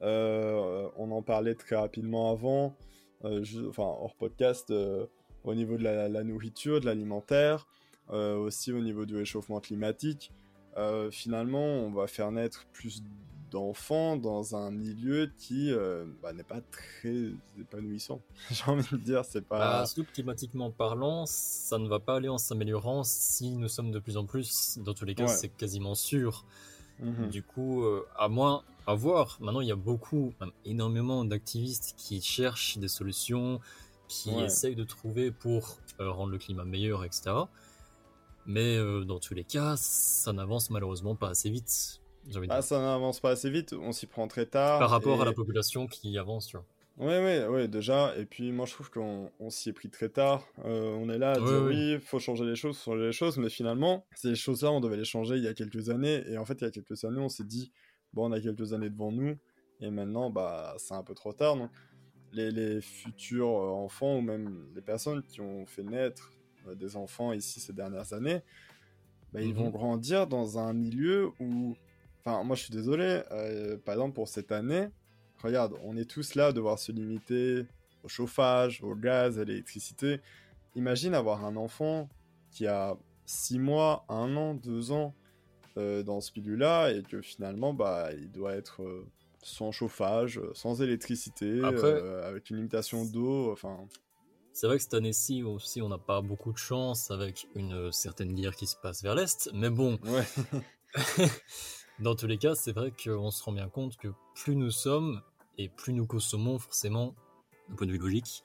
Euh, 0.02 0.88
on 0.96 1.10
en 1.10 1.22
parlait 1.22 1.54
très 1.54 1.76
rapidement 1.76 2.30
avant, 2.30 2.76
enfin 3.22 3.82
hors 3.82 4.14
podcast, 4.16 4.72
au 5.44 5.54
niveau 5.54 5.76
de 5.76 5.84
la 5.84 6.24
nourriture, 6.24 6.80
de 6.80 6.86
l'alimentaire. 6.86 7.66
Euh, 8.10 8.36
aussi 8.36 8.70
au 8.70 8.80
niveau 8.80 9.06
du 9.06 9.16
réchauffement 9.16 9.60
climatique. 9.60 10.30
Euh, 10.76 11.10
finalement, 11.10 11.64
on 11.64 11.90
va 11.90 12.06
faire 12.06 12.30
naître 12.30 12.66
plus 12.72 13.02
d'enfants 13.50 14.16
dans 14.16 14.56
un 14.56 14.70
milieu 14.70 15.30
qui 15.38 15.72
euh, 15.72 16.04
bah, 16.22 16.34
n'est 16.34 16.42
pas 16.42 16.60
très 16.60 17.30
épanouissant. 17.58 18.20
J'ai 18.50 18.64
envie 18.66 18.86
de 18.90 18.98
dire, 18.98 19.24
c'est 19.24 19.46
pas. 19.46 19.84
Bah, 19.84 20.04
climatiquement 20.12 20.70
parlant, 20.70 21.24
ça 21.24 21.78
ne 21.78 21.88
va 21.88 21.98
pas 21.98 22.16
aller 22.16 22.28
en 22.28 22.36
s'améliorant 22.36 23.04
si 23.04 23.56
nous 23.56 23.68
sommes 23.68 23.90
de 23.90 24.00
plus 24.00 24.18
en 24.18 24.26
plus. 24.26 24.78
Dans 24.84 24.92
tous 24.92 25.06
les 25.06 25.14
cas, 25.14 25.28
c'est 25.28 25.48
quasiment 25.48 25.94
sûr. 25.94 26.44
Mhm. 26.98 27.30
Du 27.30 27.42
coup, 27.42 27.84
à 28.16 28.28
moins 28.28 28.62
à 28.86 28.94
voir. 28.94 29.38
Maintenant, 29.40 29.60
il 29.60 29.68
y 29.68 29.72
a 29.72 29.76
beaucoup, 29.76 30.34
même 30.40 30.52
énormément 30.64 31.24
d'activistes 31.24 31.94
qui 31.96 32.20
cherchent 32.20 32.78
des 32.78 32.88
solutions, 32.88 33.60
qui 34.08 34.30
essayent 34.40 34.76
de 34.76 34.84
trouver 34.84 35.30
pour 35.30 35.78
rendre 35.98 36.30
le 36.30 36.38
climat 36.38 36.64
meilleur, 36.64 37.04
etc. 37.04 37.48
Mais 38.46 38.76
euh, 38.76 39.04
dans 39.04 39.18
tous 39.18 39.34
les 39.34 39.44
cas, 39.44 39.74
ça 39.76 40.32
n'avance 40.32 40.70
malheureusement 40.70 41.14
pas 41.14 41.30
assez 41.30 41.50
vite. 41.50 42.00
Ah, 42.48 42.62
ça 42.62 42.80
n'avance 42.80 43.20
pas 43.20 43.30
assez 43.30 43.50
vite, 43.50 43.74
on 43.74 43.92
s'y 43.92 44.06
prend 44.06 44.28
très 44.28 44.46
tard. 44.46 44.78
Par 44.78 44.90
rapport 44.90 45.20
à 45.20 45.24
la 45.24 45.32
population 45.32 45.86
qui 45.86 46.16
avance, 46.18 46.46
tu 46.46 46.56
vois. 46.56 46.66
Ouais, 46.96 47.24
ouais, 47.24 47.46
ouais, 47.48 47.68
déjà. 47.68 48.16
Et 48.16 48.24
puis 48.24 48.52
moi, 48.52 48.66
je 48.66 48.72
trouve 48.72 48.90
qu'on 48.90 49.30
s'y 49.50 49.70
est 49.70 49.72
pris 49.72 49.90
très 49.90 50.08
tard. 50.08 50.46
Euh, 50.64 50.94
on 50.94 51.08
est 51.08 51.18
là 51.18 51.32
à 51.32 51.38
dire 51.40 51.62
oui, 51.64 51.92
il 51.94 52.00
faut 52.00 52.20
changer 52.20 52.44
les 52.44 52.54
choses, 52.54 52.78
faut 52.78 52.92
changer 52.92 53.06
les 53.06 53.12
choses. 53.12 53.36
Mais 53.36 53.48
finalement, 53.48 54.06
ces 54.14 54.36
choses-là, 54.36 54.70
on 54.70 54.80
devait 54.80 54.96
les 54.96 55.04
changer 55.04 55.36
il 55.36 55.42
y 55.42 55.48
a 55.48 55.54
quelques 55.54 55.90
années. 55.90 56.22
Et 56.28 56.38
en 56.38 56.44
fait, 56.44 56.54
il 56.60 56.64
y 56.64 56.66
a 56.66 56.70
quelques 56.70 57.04
années, 57.04 57.20
on 57.20 57.28
s'est 57.28 57.44
dit, 57.44 57.72
bon, 58.12 58.28
on 58.28 58.32
a 58.32 58.40
quelques 58.40 58.72
années 58.72 58.90
devant 58.90 59.10
nous. 59.10 59.36
Et 59.80 59.90
maintenant, 59.90 60.30
bah, 60.30 60.74
c'est 60.78 60.94
un 60.94 61.02
peu 61.02 61.14
trop 61.14 61.32
tard. 61.32 61.56
Donc, 61.56 61.70
les, 62.34 62.50
les 62.50 62.80
futurs 62.80 63.48
euh, 63.48 63.70
enfants 63.70 64.16
ou 64.16 64.20
même 64.20 64.66
les 64.74 64.82
personnes 64.82 65.22
qui 65.22 65.40
ont 65.40 65.66
fait 65.66 65.82
naître 65.82 66.32
euh, 66.68 66.74
des 66.74 66.96
enfants 66.96 67.32
ici 67.32 67.60
ces 67.60 67.72
dernières 67.72 68.12
années, 68.12 68.42
bah, 69.32 69.40
ils 69.40 69.54
vont 69.54 69.66
mhm. 69.66 69.72
grandir 69.72 70.26
dans 70.26 70.58
un 70.58 70.72
milieu 70.72 71.30
où, 71.40 71.76
enfin, 72.20 72.42
moi 72.44 72.56
je 72.56 72.64
suis 72.64 72.72
désolé, 72.72 73.22
euh, 73.32 73.76
par 73.78 73.94
exemple 73.94 74.14
pour 74.14 74.28
cette 74.28 74.52
année, 74.52 74.88
regarde, 75.44 75.74
on 75.82 75.96
est 75.96 76.08
tous 76.08 76.34
là 76.34 76.46
à 76.46 76.52
devoir 76.52 76.78
se 76.78 76.92
limiter 76.92 77.66
au 78.02 78.08
chauffage, 78.08 78.82
au 78.82 78.94
gaz, 78.94 79.38
à 79.38 79.44
l'électricité. 79.44 80.20
Imagine 80.74 81.14
avoir 81.14 81.44
un 81.44 81.56
enfant 81.56 82.08
qui 82.50 82.66
a 82.66 82.96
6 83.26 83.58
mois, 83.58 84.04
1 84.08 84.36
an, 84.36 84.54
2 84.54 84.92
ans 84.92 85.14
euh, 85.76 86.02
dans 86.02 86.20
ce 86.20 86.30
milieu-là 86.36 86.90
et 86.90 87.02
que 87.02 87.20
finalement, 87.20 87.72
bah, 87.72 88.10
il 88.12 88.30
doit 88.30 88.54
être 88.54 88.82
sans 89.42 89.72
chauffage, 89.72 90.40
sans 90.54 90.82
électricité, 90.82 91.62
avec 91.62 92.50
une 92.50 92.56
limitation 92.56 93.04
d'eau, 93.04 93.52
enfin... 93.52 93.86
C'est 94.52 94.68
vrai 94.68 94.76
que 94.76 94.82
cette 94.84 94.94
année-ci 94.94 95.42
aussi, 95.42 95.82
on 95.82 95.88
n'a 95.88 95.98
pas 95.98 96.20
beaucoup 96.20 96.52
de 96.52 96.58
chance 96.58 97.10
avec 97.10 97.48
une 97.56 97.90
certaine 97.90 98.34
guerre 98.34 98.54
qui 98.54 98.68
se 98.68 98.76
passe 98.76 99.02
vers 99.02 99.16
l'Est, 99.16 99.50
mais 99.52 99.68
bon. 99.68 99.98
Dans 101.98 102.14
tous 102.14 102.26
les 102.26 102.38
cas, 102.38 102.54
c'est 102.54 102.72
vrai 102.72 102.92
qu'on 102.92 103.30
se 103.30 103.42
rend 103.42 103.52
bien 103.52 103.68
compte 103.68 103.96
que 103.96 104.08
plus 104.34 104.56
nous 104.56 104.70
sommes 104.70 105.20
et 105.58 105.68
plus 105.68 105.92
nous 105.92 106.06
consommons, 106.06 106.58
forcément, 106.58 107.14
d'un 107.68 107.76
point 107.76 107.86
de 107.86 107.92
vue 107.92 107.98
logique. 107.98 108.42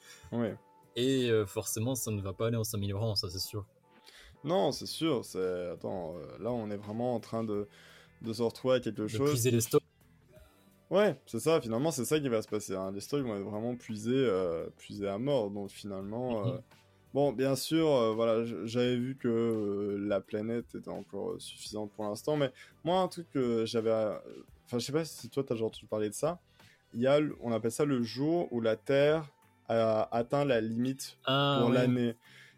Et 0.95 1.29
euh, 1.29 1.45
forcément, 1.45 1.95
ça 1.95 2.11
ne 2.11 2.21
va 2.21 2.33
pas 2.33 2.47
aller 2.47 2.57
en 2.57 2.63
s'améliorant, 2.63 3.15
ça 3.15 3.29
c'est 3.29 3.39
sûr. 3.39 3.65
Non, 4.43 4.71
c'est 4.71 4.85
sûr. 4.85 5.23
C'est 5.25 5.67
attends, 5.67 6.15
euh, 6.15 6.37
là 6.39 6.51
on 6.51 6.69
est 6.69 6.77
vraiment 6.77 7.15
en 7.15 7.19
train 7.19 7.43
de, 7.43 7.67
de 8.21 8.33
se 8.33 8.41
retrouver 8.41 8.75
à 8.75 8.79
quelque 8.79 9.03
de 9.03 9.07
chose. 9.07 9.45
les 9.45 9.61
stocks 9.61 9.83
Ouais, 10.89 11.15
c'est 11.27 11.39
ça, 11.39 11.61
finalement, 11.61 11.91
c'est 11.91 12.05
ça 12.05 12.19
qui 12.19 12.29
va 12.29 12.41
se 12.41 12.47
passer. 12.47 12.73
Hein. 12.75 12.91
Les 12.91 12.99
stocks 12.99 13.23
vont 13.23 13.35
être 13.35 13.43
vraiment 13.43 13.75
puisés, 13.75 14.11
euh, 14.11 14.67
puisés 14.77 15.07
à 15.07 15.19
mort. 15.19 15.51
Donc 15.51 15.69
finalement, 15.69 16.45
mhm. 16.45 16.61
Bon, 17.13 17.31
bien 17.31 17.55
sûr, 17.55 18.13
voilà, 18.13 18.45
j'avais 18.65 18.95
vu 18.95 19.15
que 19.15 19.97
la 19.99 20.21
planète 20.21 20.75
était 20.75 20.89
encore 20.89 21.41
suffisante 21.41 21.91
pour 21.93 22.05
l'instant, 22.05 22.37
mais 22.37 22.51
moi, 22.83 22.99
un 23.01 23.07
truc 23.07 23.27
que 23.31 23.65
j'avais. 23.65 23.91
Enfin, 24.65 24.77
je 24.77 24.85
sais 24.85 24.91
pas 24.91 25.05
si 25.05 25.27
toi, 25.29 25.43
t'as 25.43 25.55
déjà 25.55 25.65
entendu 25.65 25.87
parler 25.87 26.09
de 26.09 26.13
ça. 26.13 26.39
Il 26.93 27.01
y 27.01 27.07
a, 27.07 27.19
on 27.41 27.51
appelle 27.51 27.71
ça 27.71 27.85
le 27.85 28.01
jour 28.01 28.51
où 28.51 28.61
la 28.61 28.75
Terre 28.75 29.29
a 29.67 30.15
atteint 30.15 30.45
la 30.45 30.61
limite 30.61 31.17
ah, 31.25 31.59
pour 31.61 31.71
l'année. 31.71 32.15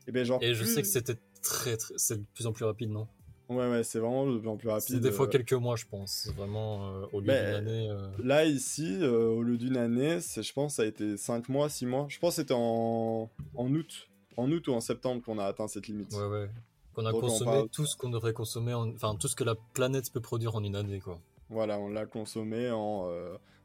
Et, 0.07 0.11
ben, 0.11 0.25
genre, 0.25 0.41
Et 0.41 0.53
je 0.53 0.63
sais 0.63 0.81
que 0.81 0.87
c'était 0.87 1.17
très, 1.41 1.77
très. 1.77 1.93
C'est 1.97 2.17
de 2.17 2.25
plus 2.33 2.47
en 2.47 2.53
plus 2.53 2.65
rapide, 2.65 2.89
non? 2.89 3.07
Ouais, 3.49 3.69
ouais, 3.69 3.83
c'est 3.83 3.99
vraiment 3.99 4.25
de 4.25 4.37
plus 4.37 4.47
en 4.47 4.55
plus 4.55 4.69
rapide. 4.69 4.95
C'est 4.95 4.99
des 5.01 5.11
fois 5.11 5.25
euh. 5.25 5.29
quelques 5.29 5.53
mois, 5.53 5.75
je 5.75 5.85
pense. 5.85 6.29
Vraiment, 6.37 6.87
euh, 6.87 7.05
au 7.11 7.19
lieu 7.19 7.27
ben, 7.27 7.45
d'une 7.45 7.69
année. 7.69 7.89
Euh. 7.89 8.07
Là, 8.23 8.45
ici, 8.45 9.03
au 9.03 9.43
lieu 9.43 9.57
d'une 9.57 9.75
année, 9.75 10.19
je 10.21 10.53
pense 10.53 10.75
ça 10.75 10.83
a 10.83 10.85
été 10.85 11.17
5 11.17 11.49
mois, 11.49 11.67
6 11.67 11.85
mois. 11.85 12.05
Je 12.07 12.17
pense 12.17 12.35
que 12.35 12.41
c'était 12.41 12.53
en... 12.55 13.29
en 13.55 13.73
août. 13.73 14.07
En 14.37 14.49
août 14.49 14.65
ou 14.69 14.73
en 14.73 14.79
septembre 14.79 15.21
qu'on 15.21 15.37
a 15.37 15.43
atteint 15.43 15.67
cette 15.67 15.87
limite. 15.87 16.13
Ouais, 16.13 16.27
ouais. 16.27 16.49
Qu'on 16.93 17.05
a 17.05 17.11
consommé 17.11 17.67
tout 17.71 17.85
ce 17.85 17.97
qu'on 17.97 18.09
devrait 18.09 18.33
consommer, 18.33 18.73
enfin, 18.73 19.15
tout 19.15 19.27
ce 19.27 19.35
que 19.35 19.43
la 19.43 19.55
planète 19.73 20.11
peut 20.11 20.21
produire 20.21 20.55
en 20.55 20.63
une 20.63 20.75
année, 20.75 20.99
quoi. 20.99 21.19
Voilà, 21.49 21.77
on 21.77 21.89
l'a 21.89 22.05
consommé 22.05 22.71
en, 22.71 23.09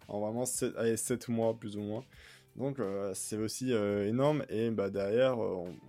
en 0.08 0.20
vraiment 0.20 0.46
7... 0.46 0.96
7 0.96 1.28
mois, 1.28 1.54
plus 1.58 1.76
ou 1.76 1.80
moins. 1.80 2.04
Donc, 2.56 2.78
c'est 3.14 3.36
aussi 3.36 3.72
énorme. 3.72 4.44
Et 4.48 4.70
bah, 4.70 4.90
derrière, 4.90 5.36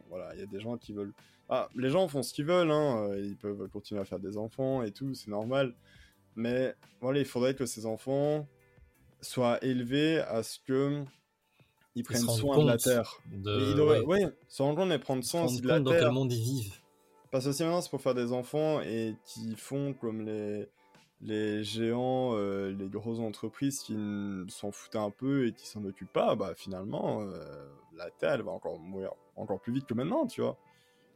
voilà, 0.09 0.33
il 0.33 0.39
y 0.39 0.43
a 0.43 0.47
des 0.47 0.59
gens 0.59 0.77
qui 0.77 0.93
veulent 0.93 1.13
ah, 1.49 1.69
les 1.75 1.89
gens 1.89 2.07
font 2.07 2.23
ce 2.23 2.33
qu'ils 2.33 2.45
veulent, 2.45 2.71
hein. 2.71 3.09
Euh, 3.09 3.21
ils 3.21 3.37
peuvent 3.37 3.69
continuer 3.69 4.01
à 4.01 4.05
faire 4.05 4.19
des 4.19 4.37
enfants 4.37 4.83
et 4.83 4.91
tout, 4.91 5.13
c'est 5.13 5.31
normal. 5.31 5.73
Mais 6.35 6.75
voilà, 6.99 7.19
il 7.19 7.25
faudrait 7.25 7.55
que 7.55 7.65
ces 7.65 7.85
enfants 7.85 8.47
soient 9.21 9.63
élevés 9.63 10.19
à 10.19 10.43
ce 10.43 10.59
que 10.59 11.03
ils 11.95 12.03
prennent 12.03 12.21
soin 12.21 12.63
de 12.63 12.67
la 12.67 12.77
terre. 12.77 13.17
De... 13.31 13.71
Ils 13.71 13.75
devraient, 13.75 14.01
ouais. 14.01 14.27
se 14.49 14.61
rendre 14.61 14.77
compte 14.77 14.91
et 14.91 14.99
prendre 14.99 15.23
soin 15.23 15.45
aussi 15.45 15.61
de 15.61 15.67
la 15.67 15.79
dans 15.79 15.91
terre. 15.91 16.01
quel 16.01 16.11
monde 16.11 16.31
ils 16.31 16.43
vivent. 16.43 16.79
Parce 17.31 17.45
que 17.45 17.51
si 17.51 17.63
maintenant 17.63 17.81
c'est 17.81 17.89
pour 17.89 18.01
faire 18.01 18.13
des 18.13 18.33
enfants 18.33 18.81
et 18.81 19.15
qui 19.25 19.55
font 19.55 19.93
comme 19.93 20.25
les 20.25 20.67
les 21.21 21.63
géants, 21.63 22.31
euh, 22.35 22.71
les 22.71 22.87
grosses 22.87 23.19
entreprises 23.19 23.79
qui 23.79 23.97
s'en 24.49 24.71
foutent 24.71 24.95
un 24.95 25.09
peu 25.09 25.47
et 25.47 25.53
qui 25.53 25.67
s'en 25.67 25.83
occupent 25.83 26.13
pas, 26.13 26.35
bah 26.35 26.53
finalement 26.55 27.21
euh, 27.21 27.67
la 27.95 28.11
terre 28.11 28.33
elle 28.33 28.43
va 28.43 28.51
encore 28.51 28.79
mourir 28.79 29.11
encore 29.35 29.59
plus 29.59 29.73
vite 29.73 29.85
que 29.85 29.93
maintenant, 29.93 30.27
tu 30.27 30.41
vois. 30.41 30.57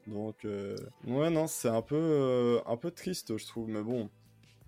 Donc, 0.07 0.45
euh, 0.45 0.75
ouais, 1.05 1.29
non, 1.29 1.45
c'est 1.45 1.69
un 1.69 1.83
peu, 1.83 2.59
un 2.65 2.77
peu 2.77 2.89
triste, 2.89 3.37
je 3.37 3.45
trouve. 3.45 3.67
Mais 3.67 3.83
bon, 3.83 4.09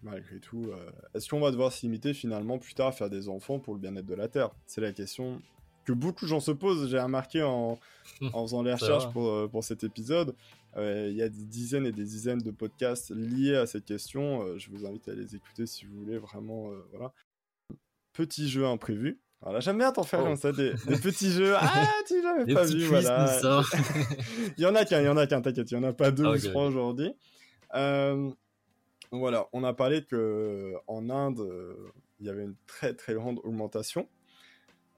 malgré 0.04 0.40
tout, 0.40 0.72
est-ce 1.14 1.28
qu'on 1.28 1.40
va 1.40 1.50
devoir 1.50 1.72
se 1.72 1.84
limiter 1.84 2.14
finalement 2.14 2.60
plus 2.60 2.76
tard 2.76 2.88
à 2.88 2.92
faire 2.92 3.10
des 3.10 3.30
enfants 3.30 3.60
pour 3.60 3.74
le 3.74 3.80
bien-être 3.80 4.06
de 4.06 4.14
la 4.14 4.28
Terre? 4.28 4.52
C'est 4.68 4.82
la 4.82 4.92
question 4.92 5.42
que 5.86 5.94
beaucoup 5.94 6.26
de 6.26 6.30
gens 6.30 6.40
se 6.40 6.52
posent. 6.52 6.90
J'ai 6.90 7.00
remarqué 7.00 7.42
en, 7.44 7.80
en 8.34 8.44
faisant 8.44 8.62
les 8.62 8.74
recherches 8.74 9.10
pour, 9.12 9.50
pour 9.50 9.64
cet 9.64 9.84
épisode. 9.84 10.36
Il 10.78 11.14
y 11.14 11.22
a 11.22 11.30
des 11.30 11.46
dizaines 11.46 11.86
et 11.86 11.92
des 11.92 12.04
dizaines 12.04 12.40
de 12.40 12.52
podcasts 12.52 13.12
liés 13.12 13.56
à 13.56 13.68
cette 13.68 13.86
question. 13.86 14.58
je 14.58 14.70
vous 14.72 14.86
invite 14.86 15.08
à 15.08 15.14
les 15.14 15.36
écouter 15.36 15.68
si 15.68 15.86
vous 15.86 16.00
voulez 16.00 16.18
vraiment. 16.18 16.72
voilà. 16.92 17.14
Petit 18.14 18.50
jeu 18.50 18.66
imprévu. 18.66 19.20
Voilà, 19.44 19.60
j'aime 19.60 19.78
bien 19.78 19.92
t'en 19.92 20.04
faire 20.04 20.22
oh. 20.22 20.24
comme 20.24 20.38
ça, 20.38 20.54
des, 20.54 20.72
petits 21.02 21.32
jeux. 21.32 21.54
Ah, 21.60 21.92
tu 22.08 22.22
l'avais 22.22 22.54
pas 22.54 22.64
vu, 22.64 22.86
voilà. 22.86 23.30
il 24.58 24.64
y 24.64 24.66
en 24.66 24.74
a 24.74 24.86
qu'un, 24.86 25.02
il 25.02 25.06
y 25.06 25.10
en 25.10 25.18
a 25.18 25.28
qu'un, 25.28 25.42
t'inquiète, 25.42 25.70
il 25.70 25.74
y 25.74 25.78
en 25.78 25.84
a 25.84 25.92
pas 25.92 26.12
deux 26.12 26.26
ou 26.26 26.38
trois 26.38 26.66
aujourd'hui. 26.66 27.14
Euh, 27.76 28.32
voilà, 29.12 29.48
on 29.52 29.66
a 29.66 29.74
parlé 29.74 30.04
que 30.06 30.74
en 30.88 31.10
Inde, 31.10 31.42
euh, 31.42 31.76
il 32.22 32.28
y 32.28 32.30
avait 32.30 32.44
une 32.44 32.56
très 32.68 32.94
très 32.94 33.16
grande 33.16 33.40
augmentation. 33.44 34.08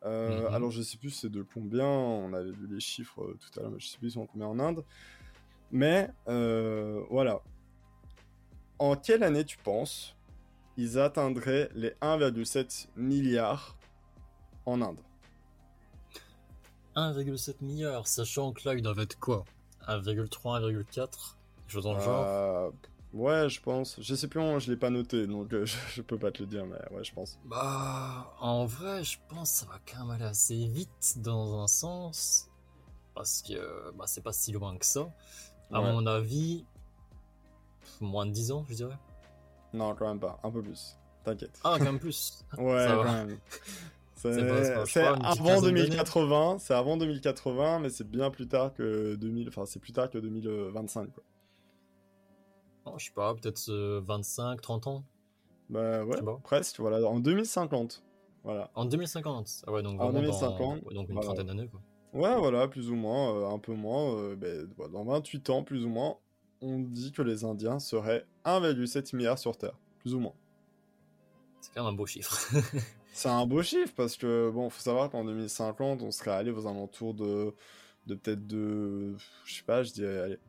Euh, 0.03 0.41
mhm. 0.41 0.53
Alors 0.53 0.69
je 0.69 0.83
sais 0.83 0.97
plus 0.97 1.09
c'est 1.09 1.31
de 1.31 1.41
combien, 1.41 1.87
on 1.87 2.31
avait 2.33 2.51
vu 2.51 2.67
les 2.69 2.79
chiffres 2.79 3.35
tout 3.39 3.59
à 3.59 3.63
l'heure, 3.63 3.71
mais 3.71 3.79
je 3.79 3.87
sais 3.87 3.97
plus 3.97 4.11
sont 4.11 4.27
combien 4.27 4.47
en 4.47 4.59
Inde. 4.59 4.83
Mais 5.71 6.09
voilà. 7.09 7.41
En 8.77 8.95
quelle 8.95 9.23
année 9.23 9.45
tu 9.45 9.57
penses 9.57 10.15
ils 10.77 10.99
atteindraient 10.99 11.69
les 11.73 11.91
1,7 12.01 12.87
milliards 12.97 13.77
en 14.65 14.81
Inde? 14.81 14.99
1,7 16.95 17.55
milliard, 17.61 18.07
sachant 18.07 18.51
que 18.51 18.67
là, 18.67 18.75
il 18.75 18.81
doit 18.81 18.95
être 19.01 19.19
quoi? 19.19 19.45
1,3, 19.87 20.61
1,4 20.61 21.07
Chose 21.67 21.83
dans 21.83 21.93
le 21.93 21.99
genre? 21.99 22.25
Euh, 22.27 22.69
Ouais, 23.13 23.47
je 23.47 23.61
pense. 23.61 23.97
Je 24.01 24.13
sais 24.13 24.27
plus, 24.27 24.41
je 24.59 24.69
l'ai 24.69 24.75
pas 24.77 24.89
noté, 24.89 25.25
donc 25.25 25.53
euh, 25.53 25.65
je, 25.95 26.01
peux 26.01 26.17
pas 26.17 26.31
te 26.31 26.43
le 26.43 26.47
dire, 26.47 26.65
mais 26.65 26.79
ouais, 26.91 27.03
je 27.03 27.13
pense. 27.13 27.39
Bah, 27.45 28.35
en 28.41 28.65
vrai, 28.65 29.05
je 29.05 29.17
pense 29.29 29.51
que 29.53 29.57
ça 29.59 29.65
va 29.67 29.79
quand 29.89 29.99
même 29.99 30.09
aller 30.11 30.25
assez 30.25 30.67
vite 30.67 31.13
dans 31.17 31.61
un 31.61 31.67
sens, 31.67 32.49
parce 33.13 33.41
que 33.41 33.91
bah, 33.93 34.03
c'est 34.05 34.21
pas 34.21 34.33
si 34.33 34.51
loin 34.51 34.77
que 34.77 34.85
ça. 34.85 35.09
À 35.71 35.81
mon 35.81 36.05
avis, 36.05 36.65
moins 38.01 38.25
de 38.25 38.31
10 38.31 38.51
ans, 38.51 38.65
je 38.69 38.75
dirais. 38.75 38.97
Non, 39.73 39.93
quand 39.95 40.07
même 40.07 40.19
pas, 40.19 40.39
un 40.43 40.51
peu 40.51 40.61
plus. 40.61 40.97
T'inquiète. 41.23 41.59
Ah, 41.63 41.75
quand 41.77 41.85
même 41.85 41.99
plus. 41.99 42.43
ouais, 42.57 42.87
quand 42.87 43.03
même. 43.03 43.39
C'est 44.15 45.03
avant 45.03 45.61
2080, 45.61 46.57
c'est 46.59 46.73
avant 46.73 46.97
2080, 46.97 47.79
mais 47.79 47.89
c'est 47.89 48.09
bien 48.09 48.31
plus 48.31 48.47
tard 48.47 48.73
que 48.73 49.15
2000, 49.15 49.49
enfin 49.49 49.65
c'est 49.65 49.79
plus 49.79 49.91
tard 49.91 50.09
que 50.09 50.17
2025 50.17 51.13
quoi. 51.13 51.23
Oh, 52.85 52.93
je 52.97 53.05
sais 53.05 53.11
pas, 53.11 53.33
peut-être 53.33 53.71
25, 53.71 54.61
30 54.61 54.87
ans. 54.87 55.03
Bah 55.69 56.03
ouais, 56.05 56.17
presque, 56.43 56.79
voilà, 56.79 57.05
en 57.07 57.19
2050. 57.19 58.03
Voilà. 58.43 58.69
En 58.75 58.85
2050 58.85 59.63
Ah 59.65 59.71
ouais, 59.71 59.81
donc 59.81 59.99
en 59.99 60.13
2050, 60.13 60.83
dans... 60.83 60.91
donc 60.91 61.09
une 61.09 61.19
trentaine 61.19 61.47
d'années 61.47 61.67
quoi. 61.67 61.81
Ouais, 62.15 62.35
voilà, 62.37 62.67
plus 62.69 62.89
ou 62.89 62.95
moins, 62.95 63.35
euh, 63.35 63.49
un 63.49 63.59
peu 63.59 63.73
moins, 63.73 64.15
euh, 64.15 64.37
ben, 64.37 64.69
dans 64.89 65.03
28 65.03 65.49
ans 65.49 65.63
plus 65.63 65.83
ou 65.83 65.89
moins, 65.89 66.15
on 66.61 66.79
dit 66.79 67.11
que 67.11 67.21
les 67.21 67.43
Indiens 67.43 67.77
seraient 67.77 68.25
1,7 68.45 69.13
milliard 69.13 69.37
sur 69.37 69.57
Terre, 69.57 69.77
plus 69.99 70.15
ou 70.15 70.21
moins. 70.21 70.31
C'est 71.59 71.73
quand 71.73 71.83
même 71.83 71.93
un 71.93 71.97
beau 71.97 72.05
chiffre. 72.05 72.53
C'est 73.11 73.27
un 73.27 73.45
beau 73.45 73.61
chiffre 73.63 73.91
parce 73.97 74.15
que, 74.15 74.49
bon, 74.49 74.69
faut 74.69 74.81
savoir 74.81 75.09
qu'en 75.09 75.25
2050, 75.25 76.03
on 76.03 76.11
serait 76.11 76.31
allé 76.31 76.51
aux 76.51 76.65
alentours 76.65 77.15
de, 77.15 77.53
de 78.07 78.15
peut-être 78.15 78.47
de, 78.47 79.17
je 79.43 79.55
sais 79.55 79.63
pas, 79.63 79.83
je 79.83 79.91
dirais, 79.91 80.39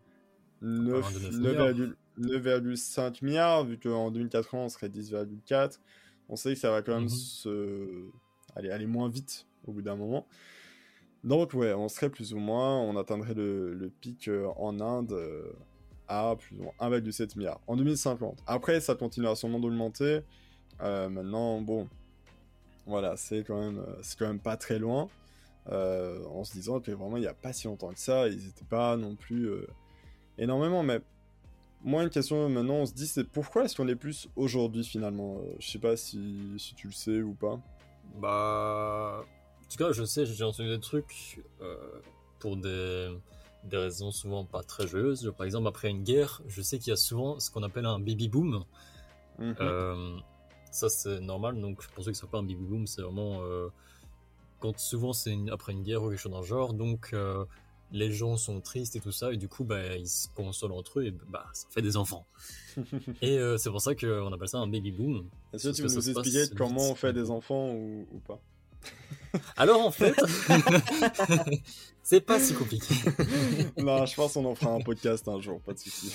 9,5 0.63 3.25
milliards, 3.25 3.65
vu 3.65 3.77
qu'en 3.77 4.13
2080, 4.13 4.59
on 4.59 4.69
serait 4.69 4.89
10,4. 4.89 5.81
On 6.29 6.37
sait 6.37 6.55
que 6.55 6.61
ça 6.61 6.71
va 6.71 6.83
quand 6.83 6.95
même 6.95 7.05
mhm. 7.05 7.09
se... 7.09 8.05
aller, 8.55 8.71
aller 8.71 8.87
moins 8.87 9.09
vite 9.09 9.49
au 9.67 9.73
bout 9.73 9.83
d'un 9.83 9.97
moment. 9.97 10.29
Donc, 11.27 11.55
ouais, 11.55 11.75
on 11.75 11.89
serait 11.89 12.09
plus 12.09 12.35
ou 12.35 12.39
moins, 12.39 12.79
on 12.79 12.97
atteindrait 12.97 13.35
le, 13.35 13.93
pic 14.01 14.29
euh, 14.29 14.47
en 14.57 14.79
Inde 14.79 15.11
euh, 15.11 15.53
à 16.07 16.37
plus 16.39 16.57
ou 16.57 16.63
moins 16.63 16.73
1,7 16.81 17.37
milliard 17.37 17.61
en 17.67 17.77
2050. 17.77 18.45
Après, 18.47 18.79
ça 18.79 18.95
continuera 18.95 19.35
sûrement 19.35 19.59
d'augmenter. 19.59 20.21
Euh, 20.83 21.09
maintenant, 21.09 21.61
bon, 21.61 21.89
voilà, 22.87 23.17
c'est 23.17 23.43
quand 23.43 23.59
même, 23.61 23.81
euh, 23.81 24.03
quand 24.17 24.29
même 24.29 24.39
pas 24.39 24.57
très 24.57 24.79
loin. 24.79 25.09
En 25.69 26.45
se 26.45 26.53
disant 26.53 26.79
que 26.79 26.93
vraiment 26.93 27.17
il 27.17 27.23
n'y 27.23 27.27
a 27.27 27.35
pas 27.35 27.53
si 27.53 27.67
longtemps 27.67 27.93
que 27.93 27.99
ça, 27.99 28.29
ils 28.29 28.37
n'étaient 28.37 28.65
pas 28.65 28.97
non 28.97 29.17
plus 29.17 29.51
énormément. 30.39 30.85
Mais 30.85 31.01
moi, 31.83 32.05
une 32.05 32.11
question 32.11 32.49
maintenant, 32.49 32.75
on 32.75 32.87
se 32.87 32.95
dit, 32.95 33.09
c'est 33.09 33.25
pourquoi 33.25 33.65
est-ce 33.65 33.77
qu'on 33.77 33.89
est 33.89 33.97
plus 33.97 34.29
aujourd'hui 34.37 34.85
finalement? 34.85 35.41
Je 35.59 35.69
sais 35.69 35.81
pas 35.81 35.97
si, 35.97 36.55
tu 36.77 36.87
le 36.87 36.93
sais 36.93 37.21
ou 37.21 37.35
pas. 37.35 37.59
Bah. 38.15 39.27
En 39.67 39.71
tout 39.71 39.79
cas, 39.79 39.93
je 39.93 40.05
sais, 40.05 40.27
j'ai 40.27 40.45
entendu 40.45 40.69
des 40.69 40.81
trucs 40.81 41.43
pour 42.39 42.57
des, 42.57 43.13
des 43.65 43.77
raisons 43.77 44.11
souvent 44.11 44.45
pas 44.45 44.63
très 44.63 44.87
joyeuses. 44.87 45.33
Par 45.37 45.45
exemple, 45.45 45.67
après 45.69 45.91
une 45.91 46.03
guerre, 46.03 46.41
je 46.47 46.63
sais 46.63 46.79
qu'il 46.79 46.91
y 46.91 46.93
a 46.93 46.97
souvent 46.97 47.41
ce 47.41 47.51
qu'on 47.51 47.63
appelle 47.63 47.87
un 47.87 47.99
baby 47.99 48.29
boom. 48.29 48.65
Mhm. 49.39 50.23
Ça, 50.77 50.91
c'est 50.91 51.21
normal. 51.21 51.59
Donc, 51.59 51.87
pour 51.89 52.05
ceux 52.05 52.11
qui 52.13 52.19
ne 52.19 52.21
savent 52.21 52.31
pas, 52.31 52.39
un 52.39 52.43
baby 52.43 52.65
boom, 52.65 52.87
c'est 52.87 53.01
vraiment. 53.01 53.41
Euh, 53.43 53.69
quand 54.61 54.79
souvent, 54.79 55.15
c'est 55.15 55.35
après 55.51 55.73
une 55.73 55.83
guerre 55.83 56.03
ou 56.03 56.11
quelque 56.11 56.19
chose 56.19 56.33
dans 56.33 56.41
le 56.41 56.47
genre. 56.47 56.75
Donc, 56.75 57.11
euh, 57.13 57.45
les 57.93 58.13
gens 58.13 58.37
sont 58.37 58.61
tristes 58.61 58.95
et 58.95 59.01
tout 59.01 59.13
ça. 59.13 59.33
Et 59.33 59.39
du 59.39 59.49
coup, 59.49 59.65
bah, 59.65 59.97
ils 59.97 60.09
se 60.09 60.29
consolent 60.29 60.77
entre 60.77 61.01
eux 61.01 61.07
et 61.07 61.11
bah, 61.11 61.47
ça 61.55 61.67
fait 61.71 61.81
des 61.81 61.97
enfants. 61.97 62.27
et 63.23 63.39
euh, 63.39 63.57
c'est 63.57 63.71
pour 63.71 63.81
ça 63.81 63.95
qu'on 63.95 64.31
appelle 64.33 64.49
ça 64.49 64.59
un 64.59 64.67
baby 64.67 64.93
boom. 64.93 65.29
Est-ce 65.55 65.71
que 65.71 65.77
tu 65.77 65.83
peux 65.83 65.89
nous 65.89 66.11
expliquer 66.11 66.45
comment 66.55 66.91
on 66.91 66.95
fait 66.95 67.15
des 67.15 67.31
enfants 67.31 67.73
ou, 67.73 68.07
ou 68.13 68.19
pas? 68.21 68.41
Alors, 69.57 69.85
en 69.85 69.91
fait. 69.91 70.15
C'est 72.03 72.21
pas 72.21 72.39
si 72.39 72.55
compliqué. 72.55 72.95
non, 73.79 74.07
je 74.07 74.15
pense 74.15 74.35
qu'on 74.35 74.45
en 74.45 74.55
fera 74.55 74.73
un 74.73 74.81
podcast 74.81 75.27
un 75.27 75.41
jour, 75.41 75.61
pas 75.61 75.73
de 75.73 75.79
soucis. 75.79 76.13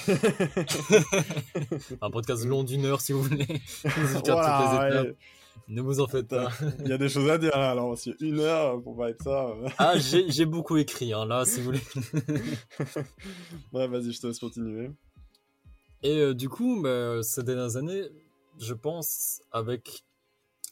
un 2.02 2.10
podcast 2.10 2.46
long 2.46 2.64
d'une 2.64 2.86
heure 2.86 3.02
si 3.02 3.12
vous 3.12 3.24
voulez. 3.24 3.46
Ne 5.68 5.82
vous 5.82 6.00
en 6.00 6.08
faites 6.08 6.28
pas. 6.28 6.50
Il 6.80 6.88
y 6.88 6.94
a 6.94 6.98
des 6.98 7.10
choses 7.10 7.30
à 7.30 7.38
dire 7.38 7.58
là, 7.58 7.72
alors 7.72 7.96
une 8.20 8.40
heure 8.40 8.82
pour 8.82 8.96
parler 8.98 9.14
de 9.14 9.24
ça. 9.24 9.54
ah, 9.78 9.94
j'ai 9.98 10.46
beaucoup 10.46 10.78
écrit 10.78 11.14
hein, 11.14 11.26
là, 11.26 11.46
si 11.46 11.60
vous 11.60 11.66
voulez. 11.66 11.82
ouais, 13.74 13.88
vas-y, 13.88 14.12
je 14.12 14.22
te 14.22 14.28
laisse 14.28 14.40
continuer. 14.40 14.92
Et 16.04 16.18
euh, 16.18 16.34
du 16.34 16.50
coup, 16.50 16.82
bah, 16.82 17.22
ces 17.22 17.44
dernières 17.44 17.78
années, 17.78 18.04
je 18.60 18.74
pense, 18.74 19.42
avec 19.52 20.04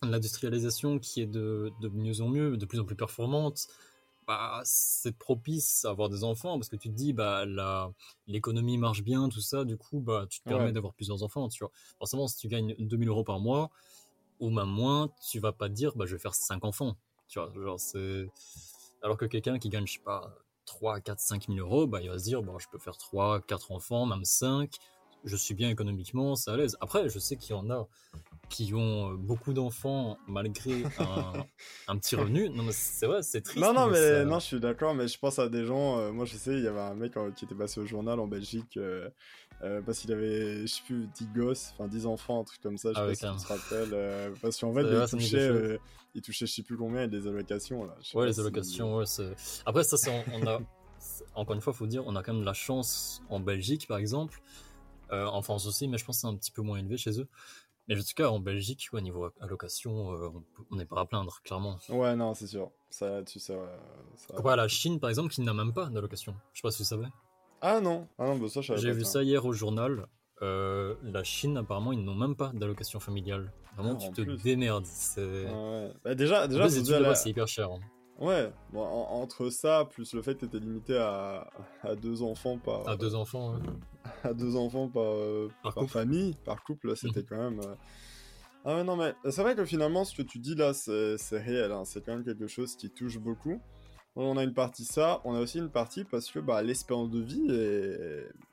l'industrialisation 0.02 1.00
qui 1.00 1.22
est 1.22 1.28
de, 1.28 1.72
de 1.82 1.90
mieux 1.90 2.22
en 2.22 2.30
mieux, 2.30 2.58
de 2.58 2.66
plus 2.66 2.80
en 2.80 2.86
plus 2.86 2.96
performante, 2.96 3.68
bah, 4.30 4.62
c'est 4.64 5.18
propice 5.18 5.86
à 5.86 5.90
avoir 5.90 6.08
des 6.08 6.24
enfants 6.24 6.60
parce 6.60 6.70
que 6.70 6.76
tu 6.76 6.90
te 6.90 6.94
dis 6.94 7.14
bah 7.14 7.46
l'économie 8.28 8.78
marche 8.78 9.02
bien 9.02 9.28
tout 9.28 9.42
ça 9.42 9.66
du 9.66 9.76
coup 9.76 10.02
bah 10.02 10.28
tu 10.30 10.40
te 10.42 10.48
permets 10.48 10.72
d'avoir 10.72 10.94
plusieurs 10.94 11.24
enfants 11.24 11.50
tu 11.50 11.64
vois. 11.64 11.72
Forcément 11.98 12.28
si 12.28 12.38
tu 12.38 12.48
gagnes 12.48 12.76
2000 12.78 13.10
euros 13.10 13.24
par 13.24 13.40
mois 13.40 13.72
ou 14.40 14.52
même 14.52 14.68
moins 14.68 15.10
tu 15.32 15.40
vas 15.40 15.52
pas 15.52 15.68
te 15.68 15.74
dire 15.74 15.94
bah 15.96 16.06
je 16.06 16.16
vais 16.16 16.22
faire 16.22 16.36
5 16.36 16.64
enfants 16.64 16.96
tu 17.28 17.40
vois. 17.40 17.52
Genre 17.60 17.80
c'est 17.80 18.30
alors 19.02 19.18
que 19.18 19.26
quelqu'un 19.26 19.58
qui 19.58 19.70
gagne 19.70 19.88
je 19.88 19.94
sais 19.94 20.00
pas 20.06 20.32
3 20.68 21.00
4 21.00 21.20
5 21.20 21.48
000 21.48 21.58
euros 21.58 21.88
bah 21.88 22.00
il 22.00 22.10
va 22.10 22.20
se 22.20 22.24
dire 22.24 22.44
bah 22.44 22.54
je 22.60 22.68
peux 22.72 22.78
faire 22.78 22.98
3 22.98 23.42
4 23.42 23.72
enfants 23.72 24.06
même 24.06 24.26
5 24.26 24.76
je 25.24 25.36
suis 25.36 25.56
bien 25.56 25.72
économiquement 25.72 26.36
c'est 26.36 26.52
à 26.52 26.56
l'aise. 26.56 26.78
Après 26.82 27.10
je 27.10 27.18
sais 27.18 27.36
qu'il 27.36 27.56
y 27.56 27.58
en 27.58 27.68
a 27.72 27.88
qui 28.50 28.74
ont 28.74 29.12
euh, 29.12 29.16
beaucoup 29.16 29.54
d'enfants 29.54 30.18
malgré 30.28 30.84
un, 31.88 31.98
petit 31.98 32.16
revenu. 32.16 32.50
Non, 32.50 32.64
mais 32.64 32.72
c'est 32.72 33.06
vrai, 33.06 33.22
c'est 33.22 33.42
triste. 33.42 33.64
Non, 33.64 33.74
non, 33.74 33.88
mais, 33.88 34.26
non, 34.26 34.40
je 34.40 34.46
suis 34.46 34.60
d'accord, 34.60 34.96
mais 34.96 35.08
je 35.08 35.18
pense 35.18 35.40
à 35.40 35.48
des 35.48 35.66
gens. 35.66 36.00
Euh, 36.00 36.12
moi, 36.12 36.26
je 36.26 36.36
sais, 36.36 36.54
il 36.54 36.64
y 36.64 36.68
avait 36.68 36.80
un 36.80 36.96
mec 36.96 37.16
euh, 37.16 37.32
qui 37.32 37.46
était 37.46 37.56
passé 37.56 37.80
au 37.80 37.86
journal 37.86 38.20
en 38.20 38.28
Belgique 38.28 38.78
parce 39.86 40.00
qu'il 40.00 40.12
avait, 40.12 40.62
je 40.62 40.68
sais 40.68 40.82
plus, 40.86 41.08
10 41.16 41.28
gosses, 41.28 41.74
enfin 41.74 41.88
10 41.88 42.06
enfants, 42.06 42.42
un 42.42 42.44
truc 42.44 42.62
comme 42.62 42.78
ça. 42.78 42.90
Je 42.90 43.14
sais 43.14 43.28
pas 43.28 43.38
si 43.38 43.44
tu 43.46 43.48
te 43.48 43.54
rappelles. 43.54 44.34
parce 44.42 44.60
qu'en 44.60 44.74
fait, 44.74 44.82
il, 44.82 45.10
touchait, 45.10 45.80
il 46.16 46.22
touchait, 46.22 46.46
je 46.48 46.54
sais 46.54 46.64
plus 46.64 46.78
combien, 46.78 47.08
des 47.08 47.28
allocations. 47.28 47.86
Là. 47.86 47.96
Ouais, 48.16 48.26
les 48.26 48.40
allocations, 48.40 48.98
ouais. 48.98 49.06
Après, 49.66 49.84
ça, 49.84 49.98
c'est, 49.98 50.12
on, 50.34 50.48
a. 50.48 50.60
Encore 51.36 51.56
une 51.56 51.62
fois, 51.62 51.72
faut 51.72 51.88
dire, 51.88 52.04
on 52.06 52.16
a 52.16 52.24
quand 52.24 52.34
même 52.34 52.42
de 52.42 52.46
la 52.46 52.54
chance 52.54 53.22
en 53.30 53.40
Belgique, 53.40 53.88
par 53.88 54.00
exemple. 54.00 54.42
en 55.12 55.42
France 55.42 55.68
aussi, 55.68 55.88
mais 55.88 55.98
je 55.98 56.06
pense 56.06 56.18
que 56.18 56.22
c'est 56.22 56.28
un 56.28 56.36
petit 56.36 56.52
peu 56.52 56.62
moins 56.62 56.80
élevé 56.80 56.98
chez 56.98 57.20
eux. 57.20 57.28
Mais 57.90 57.96
en 57.98 58.04
tout 58.04 58.14
cas, 58.16 58.30
en 58.30 58.40
Belgique, 58.40 58.88
au 58.94 59.02
niveau 59.02 59.32
allocation, 59.42 60.14
euh, 60.14 60.30
on 60.70 60.76
n'est 60.76 60.86
pas 60.86 61.02
à 61.02 61.06
plaindre, 61.06 61.42
clairement. 61.44 61.80
Ouais, 61.90 62.16
non, 62.16 62.36
c'est 62.36 62.46
sûr. 62.46 62.70
Ça, 62.92 63.24
tu 63.24 63.40
sais, 63.40 63.58
ça... 64.16 64.56
la 64.56 64.68
Chine, 64.68 65.00
par 65.00 65.10
exemple, 65.10 65.34
qui 65.34 65.42
n'a 65.42 65.56
même 65.56 65.74
pas 65.74 65.88
d'allocation. 65.88 66.36
Je 66.54 66.60
sais 66.60 66.62
pas 66.62 66.72
si 66.72 66.84
vous 66.84 66.88
savez. 66.88 67.08
Ah 67.62 67.82
non, 67.82 68.08
ah 68.20 68.28
non 68.28 68.38
bah 68.38 68.48
ça, 68.48 68.62
J'ai 68.62 68.92
vu 68.92 69.04
ça 69.04 69.24
hier 69.24 69.44
au 69.44 69.54
journal. 69.54 70.06
Euh, 70.44 70.96
la 71.04 71.24
Chine, 71.24 71.58
apparemment, 71.58 71.92
ils 71.92 72.04
n'ont 72.04 72.16
même 72.16 72.36
pas 72.36 72.52
d'allocation 72.54 73.00
familiale. 73.00 73.52
Vraiment, 73.76 73.98
ah, 74.00 74.06
tu 74.06 74.12
te 74.12 74.44
démerdes. 74.44 74.86
C'est... 74.86 75.46
Ouais. 75.46 75.92
Bah, 76.04 76.14
déjà, 76.14 76.48
déjà, 76.48 76.70
c'est 76.70 77.30
hyper 77.30 77.48
cher. 77.48 77.72
Hein. 77.72 77.80
Ouais, 78.20 78.52
bon, 78.74 78.82
entre 78.82 79.50
ça, 79.50 79.86
plus 79.90 80.14
le 80.14 80.22
fait 80.22 80.36
que 80.36 80.46
t'étais 80.46 80.60
limité 80.60 80.98
à, 80.98 81.50
à 81.84 81.96
deux 81.96 82.22
enfants 82.22 82.58
par. 82.58 82.88
À 82.88 82.98
deux 82.98 83.16
enfants, 83.16 83.54
ouais. 83.54 83.60
À 84.24 84.34
deux 84.34 84.58
enfants 84.58 84.90
par, 84.90 85.04
euh, 85.04 85.50
par, 85.64 85.90
famille, 85.90 86.36
par 86.44 86.62
couple, 86.64 86.98
c'était 86.98 87.22
mhm. 87.22 87.26
quand 87.30 87.38
même. 87.38 87.60
Euh, 87.62 87.76
ah 88.66 88.76
ouais, 88.76 88.84
non, 88.84 88.98
mais 88.98 89.14
c'est 89.30 89.42
vrai 89.42 89.56
que 89.56 89.64
finalement, 89.64 90.04
ce 90.04 90.14
que 90.14 90.22
tu 90.22 90.40
dis 90.40 90.54
là, 90.54 90.74
c'est 90.74 91.16
réel, 91.32 91.72
hein, 91.72 91.86
c'est 91.86 92.06
quand 92.06 92.12
même 92.12 92.26
quelque 92.26 92.48
chose 92.48 92.76
qui 92.76 92.90
touche 92.90 93.18
beaucoup. 93.18 93.62
On 94.18 94.36
a 94.36 94.44
une 94.44 94.54
partie 94.54 94.84
ça, 94.84 95.22
on 95.24 95.34
a 95.34 95.40
aussi 95.40 95.60
une 95.60 95.70
partie 95.70 96.04
parce 96.04 96.30
que 96.30 96.40
bah, 96.40 96.62
l'espérance 96.62 97.10
de 97.10 97.22
vie, 97.22 97.48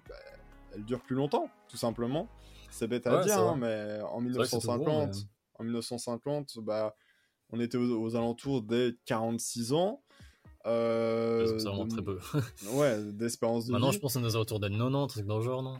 bah, 0.09 0.15
elle 0.75 0.85
dure 0.85 1.01
plus 1.01 1.17
longtemps, 1.17 1.51
tout 1.69 1.77
simplement. 1.77 2.29
C'est 2.71 2.87
bête 2.87 3.07
à 3.09 3.21
dire, 3.25 3.41
hein, 3.41 3.57
mais 3.59 4.01
en 4.13 4.21
1950, 4.21 5.27
en 5.59 5.65
1950, 5.65 6.59
bah 6.61 6.95
on 7.51 7.61
était 7.61 7.79
aux, 7.79 8.17
alentours 8.17 8.63
des 8.63 8.97
46 9.07 9.73
ans. 9.73 10.03
Euh, 10.67 11.59
c'est 11.59 11.69
vraiment 11.69 11.87
très 11.87 12.03
peu. 12.03 12.19
ouais, 12.73 13.01
d'espérance 13.13 13.67
de 13.67 13.73
Maintenant, 13.73 13.93
je 13.93 13.99
pense 13.99 14.15
qu'on 14.15 14.25
est 14.25 14.27
aux 14.27 14.37
alentours 14.37 14.61
des 14.61 14.71
90, 14.71 15.07
truc 15.09 15.27
dans 15.27 15.39
le 15.39 15.45
genre, 15.45 15.63
non? 15.63 15.79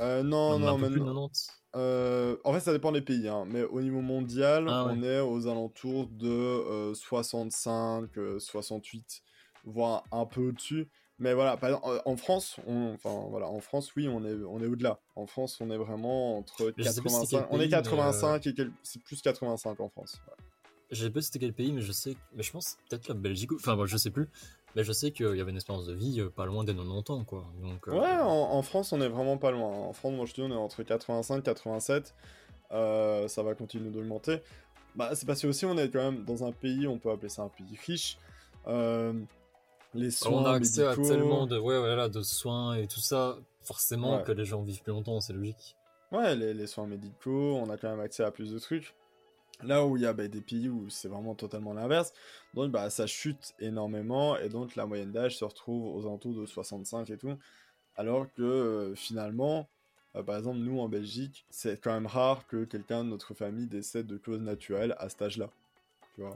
Euh, 0.00 0.22
Non, 0.22 0.58
non, 0.58 0.78
maintenant. 0.78 1.30
Euh, 1.76 2.36
en 2.44 2.52
fait, 2.52 2.60
ça 2.60 2.72
dépend 2.72 2.92
des 2.92 3.02
pays, 3.02 3.28
hein, 3.28 3.44
mais 3.46 3.62
au 3.62 3.82
niveau 3.82 4.00
mondial, 4.00 4.66
ah 4.68 4.86
on 4.88 5.02
est 5.02 5.20
aux 5.20 5.46
alentours 5.48 6.06
de 6.06 6.92
65, 6.94 8.16
euh, 8.16 8.38
68, 8.38 9.22
voire 9.64 10.04
un 10.10 10.24
peu 10.24 10.48
au-dessus. 10.48 10.88
Mais 11.18 11.34
voilà, 11.34 11.56
par 11.56 11.70
exemple, 11.70 12.00
en 12.04 12.16
France, 12.16 12.56
on, 12.66 12.94
enfin 12.94 13.26
voilà, 13.28 13.48
en 13.48 13.60
France, 13.60 13.94
oui, 13.96 14.08
on 14.08 14.24
est, 14.24 14.34
on 14.48 14.60
est 14.62 14.66
au-delà. 14.66 15.00
En 15.16 15.26
France, 15.26 15.58
on 15.60 15.68
est 15.70 15.76
vraiment 15.76 16.38
entre 16.38 16.70
85, 16.70 17.48
on 17.50 17.60
est 17.60 17.68
85 17.68 18.46
et 18.46 18.54
c'est 18.84 19.02
plus 19.02 19.20
85 19.20 19.80
en 19.80 19.88
France. 19.88 20.20
Ouais. 20.28 20.47
Je 20.90 21.04
sais 21.04 21.10
pas 21.10 21.20
c'était 21.20 21.38
quel 21.38 21.52
pays, 21.52 21.72
mais 21.72 21.82
je 21.82 21.92
sais, 21.92 22.16
mais 22.34 22.42
je 22.42 22.50
pense 22.50 22.78
peut-être 22.88 23.08
la 23.08 23.14
Belgique. 23.14 23.52
Enfin, 23.52 23.76
moi, 23.76 23.86
je 23.86 23.96
sais 23.96 24.10
plus. 24.10 24.28
Mais 24.74 24.84
je 24.84 24.92
sais 24.92 25.12
qu'il 25.12 25.36
y 25.36 25.40
avait 25.40 25.50
une 25.50 25.56
espérance 25.56 25.86
de 25.86 25.94
vie 25.94 26.20
euh, 26.20 26.30
pas 26.30 26.46
loin 26.46 26.64
des 26.64 26.74
90 26.74 27.12
ans, 27.12 27.24
quoi. 27.24 27.44
Donc, 27.62 27.88
euh, 27.88 27.98
Ouais, 27.98 28.16
en, 28.20 28.62
France, 28.62 28.92
on 28.92 29.00
est 29.00 29.08
vraiment 29.08 29.38
pas 29.38 29.50
loin. 29.50 29.68
En 29.68 29.92
France, 29.92 30.12
moi, 30.14 30.26
je 30.26 30.32
te 30.32 30.40
dis, 30.40 30.46
on 30.46 30.50
est 30.50 30.56
entre 30.56 30.82
85 30.82 31.42
87. 31.42 32.14
Euh, 32.70 33.28
ça 33.28 33.42
va 33.42 33.54
continuer 33.54 33.90
d'augmenter. 33.90 34.40
Bah, 34.94 35.10
c'est 35.14 35.26
parce 35.26 35.42
que 35.42 35.46
aussi, 35.46 35.64
on 35.64 35.76
est 35.78 35.90
quand 35.90 36.12
même 36.12 36.24
dans 36.24 36.44
un 36.44 36.52
pays, 36.52 36.86
on 36.86 36.98
peut 36.98 37.10
appeler 37.10 37.28
ça 37.28 37.42
un 37.42 37.48
pays 37.48 37.78
riche. 37.86 38.18
les 38.66 40.10
soins 40.10 40.32
On 40.32 40.44
a 40.44 40.52
accès 40.52 40.86
à 40.86 40.94
tellement 40.94 41.46
de, 41.46 41.58
ouais, 41.58 41.78
voilà, 41.78 42.08
de 42.08 42.22
soins 42.22 42.74
et 42.76 42.86
tout 42.86 43.00
ça. 43.00 43.36
Forcément 43.60 44.22
que 44.22 44.32
les 44.32 44.44
gens 44.44 44.62
vivent 44.62 44.82
plus 44.82 44.92
longtemps, 44.92 45.20
c'est 45.20 45.34
logique. 45.34 45.76
Ouais, 46.10 46.34
les, 46.34 46.54
les 46.54 46.66
soins 46.66 46.86
médicaux, 46.86 47.56
on 47.56 47.68
a 47.68 47.76
quand 47.76 47.90
même 47.90 48.00
accès 48.00 48.24
à 48.24 48.30
plus 48.30 48.52
de 48.52 48.58
trucs. 48.58 48.94
Là 49.62 49.84
où 49.84 49.96
il 49.96 50.04
y 50.04 50.06
a 50.06 50.12
bah, 50.12 50.28
des 50.28 50.40
pays 50.40 50.68
où 50.68 50.88
c'est 50.88 51.08
vraiment 51.08 51.34
totalement 51.34 51.72
l'inverse, 51.72 52.12
donc 52.54 52.70
bah, 52.70 52.90
ça 52.90 53.06
chute 53.06 53.54
énormément 53.58 54.36
et 54.36 54.48
donc 54.48 54.76
la 54.76 54.86
moyenne 54.86 55.10
d'âge 55.10 55.36
se 55.36 55.44
retrouve 55.44 55.96
aux 55.96 56.06
alentours 56.06 56.34
de 56.34 56.46
65 56.46 57.10
et 57.10 57.16
tout. 57.16 57.36
Alors 57.96 58.32
que 58.32 58.42
euh, 58.42 58.94
finalement, 58.94 59.68
euh, 60.14 60.22
par 60.22 60.36
exemple, 60.36 60.58
nous 60.58 60.78
en 60.78 60.88
Belgique, 60.88 61.44
c'est 61.50 61.82
quand 61.82 61.92
même 61.92 62.06
rare 62.06 62.46
que 62.46 62.64
quelqu'un 62.64 63.02
de 63.02 63.08
notre 63.08 63.34
famille 63.34 63.66
décède 63.66 64.06
de 64.06 64.16
cause 64.16 64.40
naturelle 64.40 64.94
à 64.98 65.08
cet 65.08 65.22
âge-là. 65.22 65.50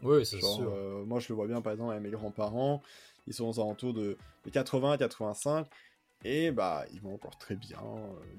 Oui, 0.03 0.27
c'est 0.27 0.41
sûr. 0.41 0.73
Euh, 0.73 1.05
moi, 1.05 1.21
je 1.21 1.29
le 1.29 1.35
vois 1.35 1.47
bien 1.47 1.61
par 1.61 1.73
exemple 1.73 1.93
avec 1.93 2.03
mes 2.03 2.11
grands-parents, 2.11 2.83
ils 3.29 3.35
sont 3.35 3.49
aux 3.49 3.61
alentours 3.61 3.95
de, 3.95 4.17
80 4.51 4.97
85 4.97 5.67
et 6.25 6.51
bah 6.51 6.85
ils 6.93 7.01
vont 7.01 7.15
encore 7.15 7.37
très 7.37 7.57
bien 7.57 7.81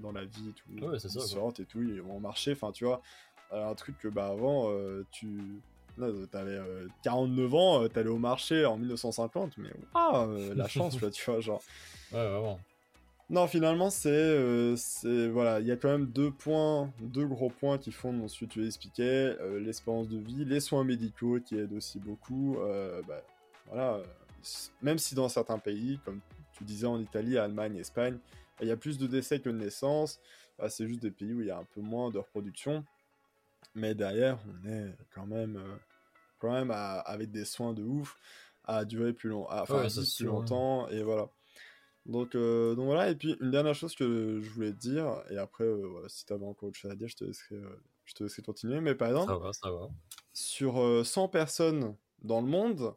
dans 0.02 0.12
la 0.12 0.26
vie 0.26 0.50
et 0.50 0.54
tout. 0.54 0.86
Ouais, 0.86 0.98
ils 0.98 1.10
sortent 1.10 1.62
et 1.62 1.66
tout, 1.66 1.82
ils 1.82 2.02
vont 2.02 2.20
marcher, 2.20 2.52
enfin 2.54 2.72
tu 2.72 2.84
vois 2.86 3.02
un 3.52 3.76
truc 3.76 3.98
que 4.00 4.08
bah 4.08 4.28
avant 4.28 4.70
euh, 4.70 5.06
tu 5.12 5.62
t'avais 6.32 6.60
49 7.04 7.54
euh, 7.54 7.56
ans 7.56 7.84
euh, 7.84 7.88
t'allais 7.88 8.10
au 8.10 8.18
marché 8.18 8.66
en 8.66 8.78
1950 8.78 9.58
mais 9.58 9.70
ah 9.94 10.28
la 10.56 10.68
chance 10.68 10.98
tu 11.14 11.32
vois 11.32 11.40
genre. 11.40 11.62
Ouais 12.12 12.28
vraiment. 12.28 12.60
Non 13.30 13.48
finalement 13.48 13.90
c'est 13.90 14.76
c'est 14.76 15.28
voilà 15.28 15.60
il 15.60 15.68
y 15.68 15.72
a 15.72 15.76
quand 15.76 15.90
même 15.90 16.08
deux 16.08 16.32
points 16.32 16.92
deux 17.00 17.26
gros 17.26 17.50
points 17.50 17.78
qui 17.78 17.92
font 17.92 18.28
ce 18.28 18.42
que 18.42 18.46
tu 18.46 18.66
expliquais 18.66 19.36
l'espérance 19.60 20.08
de 20.08 20.18
vie 20.18 20.46
les 20.46 20.60
soins 20.60 20.84
médicaux 20.84 21.40
qui 21.40 21.58
aident 21.58 21.74
aussi 21.74 22.00
beaucoup 22.00 22.58
bah, 23.08 23.22
voilà 23.70 24.02
même 24.82 24.98
si 24.98 25.16
dans 25.16 25.30
certains 25.30 25.58
pays 25.58 26.00
comme 26.06 26.20
tu 26.54 26.64
disais 26.64 26.86
en 26.88 27.00
Italie 27.00 27.38
Allemagne 27.38 27.78
Espagne 27.78 28.18
il 28.62 28.68
y 28.68 28.72
a 28.72 28.78
plus 28.78 28.98
de 28.98 29.08
décès 29.08 29.40
que 29.40 29.50
de 29.50 29.58
naissances 29.58 30.20
bah, 30.60 30.70
c'est 30.70 30.88
juste 30.88 31.02
des 31.02 31.12
pays 31.12 31.34
où 31.34 31.42
il 31.42 31.48
y 31.48 31.52
a 31.52 31.58
un 31.58 31.66
peu 31.74 31.82
moins 31.82 32.12
de 32.12 32.18
reproduction 32.18 32.84
mais 33.76 33.96
derrière, 33.96 34.40
on 34.48 34.68
est 34.68 34.96
quand 35.14 35.26
même, 35.26 35.58
euh, 35.58 35.76
quand 36.40 36.52
même 36.52 36.72
avec 36.72 37.32
des 37.32 37.46
soins 37.46 37.74
de 37.74 37.84
ouf 37.84 38.18
à 38.64 38.86
durer 38.86 39.14
plus, 39.14 39.30
long, 39.30 39.48
à, 39.48 39.66
plus 39.66 40.26
longtemps. 40.26 40.88
Et 40.90 41.04
voilà. 41.04 41.30
Donc, 42.06 42.36
euh, 42.36 42.76
donc 42.76 42.86
voilà, 42.86 43.10
et 43.10 43.16
puis 43.16 43.38
une 43.40 43.52
dernière 43.52 43.76
chose 43.76 43.96
que 43.96 44.42
je 44.42 44.50
voulais 44.50 44.74
te 44.74 44.80
dire, 44.80 45.24
et 45.30 45.38
après, 45.38 45.64
euh, 45.64 45.88
voilà, 45.90 46.10
si 46.10 46.26
tu 46.26 46.34
avais 46.34 46.46
encore 46.46 46.70
autre 46.70 46.78
chose 46.78 46.92
à 46.92 46.96
dire, 46.96 47.08
je 47.08 47.16
te 47.16 47.24
laisserai, 47.24 47.56
je 48.04 48.14
te 48.14 48.24
laisserai 48.24 48.42
continuer. 48.42 48.82
Mais 48.82 48.94
par 48.94 49.08
exemple, 49.10 49.32
ça 49.32 49.38
va, 49.38 49.54
ça 49.54 49.72
va. 49.72 49.88
sur 50.34 51.06
100 51.06 51.30
personnes 51.30 51.96
dans 52.22 52.42
le 52.42 52.48
monde, 52.48 52.94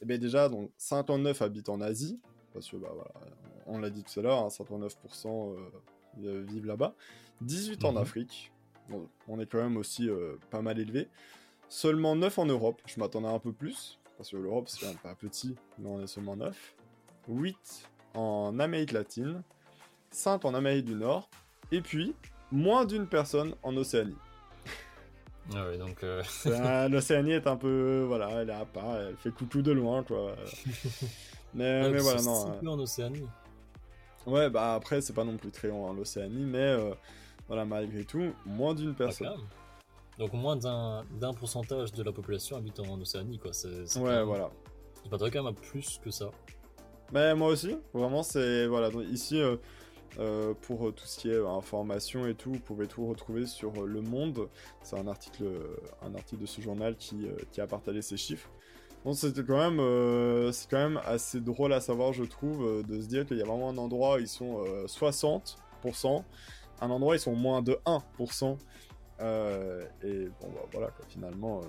et 0.00 0.02
eh 0.02 0.06
bien 0.06 0.18
déjà, 0.18 0.48
donc 0.48 0.70
59 0.78 1.42
habitent 1.42 1.68
en 1.68 1.80
Asie, 1.80 2.20
parce 2.54 2.70
que 2.70 2.76
bah, 2.76 2.90
voilà, 2.94 3.12
on 3.66 3.78
l'a 3.78 3.90
dit 3.90 4.02
tout 4.02 4.18
à 4.20 4.22
l'heure, 4.22 4.38
hein, 4.38 4.48
59% 4.48 5.56
vivent 6.16 6.66
là-bas, 6.66 6.94
18 7.42 7.84
en 7.84 7.92
mhm. 7.92 7.98
Afrique, 7.98 8.52
on 9.28 9.40
est 9.40 9.46
quand 9.46 9.58
même 9.58 9.76
aussi 9.76 10.08
euh, 10.08 10.36
pas 10.50 10.62
mal 10.62 10.78
élevé. 10.78 11.08
Seulement 11.68 12.16
9 12.16 12.38
en 12.38 12.46
Europe, 12.46 12.80
je 12.86 12.98
m'attendais 12.98 13.28
un 13.28 13.38
peu 13.38 13.52
plus, 13.52 13.98
parce 14.16 14.30
que 14.30 14.36
l'Europe 14.36 14.68
c'est 14.68 14.80
quand 14.80 14.88
même 14.88 14.96
pas 14.96 15.14
petit, 15.14 15.54
mais 15.78 15.88
on 15.88 16.02
est 16.02 16.06
seulement 16.06 16.36
9. 16.36 16.74
8 17.28 17.56
en 18.14 18.58
Amérique 18.58 18.92
latine, 18.92 19.42
5 20.10 20.44
en 20.44 20.54
Amérique 20.54 20.86
du 20.86 20.94
Nord, 20.94 21.28
et 21.72 21.80
puis 21.80 22.14
moins 22.50 22.84
d'une 22.84 23.06
personne 23.06 23.54
en 23.62 23.76
Océanie. 23.76 24.16
Ah 25.54 25.64
oui, 25.70 25.78
donc. 25.78 26.02
Euh, 26.04 26.22
L'Océanie 26.88 27.32
est 27.32 27.46
un 27.46 27.56
peu. 27.56 28.04
Voilà, 28.06 28.28
elle 28.42 28.50
est 28.50 28.52
à 28.52 28.66
part, 28.66 28.96
elle 28.96 29.16
fait 29.16 29.30
coucou 29.30 29.62
de 29.62 29.72
loin, 29.72 30.02
quoi. 30.02 30.34
mais, 31.54 31.90
mais 31.90 31.98
voilà, 31.98 32.22
non. 32.22 32.58
C'est 32.60 32.68
en 32.68 32.78
Océanie. 32.78 33.26
Ouais, 34.26 34.50
bah 34.50 34.74
après, 34.74 35.00
c'est 35.00 35.14
pas 35.14 35.24
non 35.24 35.36
plus 35.36 35.50
très 35.50 35.68
loin 35.68 35.90
en 35.90 35.98
Océanie, 35.98 36.44
mais 36.44 36.58
euh, 36.58 36.92
voilà, 37.48 37.64
malgré 37.64 38.04
tout, 38.04 38.32
moins 38.46 38.74
d'une 38.74 38.94
personne. 38.94 39.40
Donc 40.18 40.32
moins 40.32 40.56
d'un 40.56 41.32
pourcentage 41.34 41.92
de 41.92 42.02
la 42.02 42.12
population 42.12 42.56
habite 42.56 42.80
en 42.80 43.00
Océanie, 43.00 43.38
quoi. 43.38 43.52
ouais, 43.62 44.24
voilà. 44.24 44.50
Je 45.04 45.10
m'attendais 45.10 45.30
quand 45.30 45.44
même 45.44 45.54
à 45.54 45.60
plus 45.60 46.00
que 46.02 46.10
ça. 46.10 46.30
Mais 47.12 47.34
moi 47.34 47.48
aussi, 47.48 47.76
vraiment, 47.94 48.22
c'est. 48.22 48.66
Voilà, 48.66 48.90
donc 48.90 49.04
ici, 49.10 49.40
euh, 49.40 49.56
euh, 50.18 50.54
pour 50.62 50.92
tout 50.92 51.06
ce 51.06 51.18
qui 51.18 51.30
est 51.30 51.38
information 51.38 52.26
et 52.26 52.34
tout, 52.34 52.52
vous 52.52 52.58
pouvez 52.58 52.86
tout 52.86 53.06
retrouver 53.06 53.46
sur 53.46 53.86
Le 53.86 54.02
Monde. 54.02 54.48
C'est 54.82 54.98
un 54.98 55.06
article, 55.06 55.44
un 56.02 56.14
article 56.14 56.42
de 56.42 56.46
ce 56.46 56.60
journal 56.60 56.96
qui, 56.96 57.28
qui 57.52 57.60
a 57.60 57.66
partagé 57.66 58.02
ces 58.02 58.16
chiffres. 58.16 58.50
Bon, 59.04 59.12
c'était 59.12 59.44
quand 59.44 59.58
même, 59.58 59.78
euh, 59.78 60.50
c'est 60.50 60.68
quand 60.68 60.76
même 60.88 61.00
assez 61.06 61.40
drôle 61.40 61.72
à 61.72 61.80
savoir, 61.80 62.12
je 62.12 62.24
trouve, 62.24 62.64
euh, 62.66 62.82
de 62.82 63.00
se 63.00 63.06
dire 63.06 63.24
qu'il 63.26 63.38
y 63.38 63.42
a 63.42 63.44
vraiment 63.44 63.70
un 63.70 63.78
endroit 63.78 64.16
où 64.16 64.18
ils 64.18 64.28
sont 64.28 64.64
60%, 64.86 66.24
un 66.80 66.90
endroit 66.90 67.16
ils 67.16 67.20
sont 67.20 67.34
moins 67.34 67.62
de 67.62 67.78
1%. 67.84 68.56
et 70.02 70.28
bon, 70.40 70.48
bah, 70.48 70.60
voilà, 70.72 70.88
quoi, 70.88 71.04
finalement. 71.08 71.60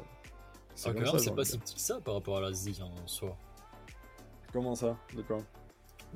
c'est 0.75 0.89
ah, 0.89 1.17
c'est 1.17 1.35
pas 1.35 1.45
si 1.45 1.57
petit 1.57 1.75
que 1.75 1.81
ça 1.81 1.99
par 2.01 2.15
rapport 2.15 2.37
à 2.37 2.41
l'Asie 2.41 2.79
en 2.81 3.07
soi. 3.07 3.35
Comment 4.51 4.75
ça? 4.75 4.97
De 5.15 5.21
quoi? 5.21 5.39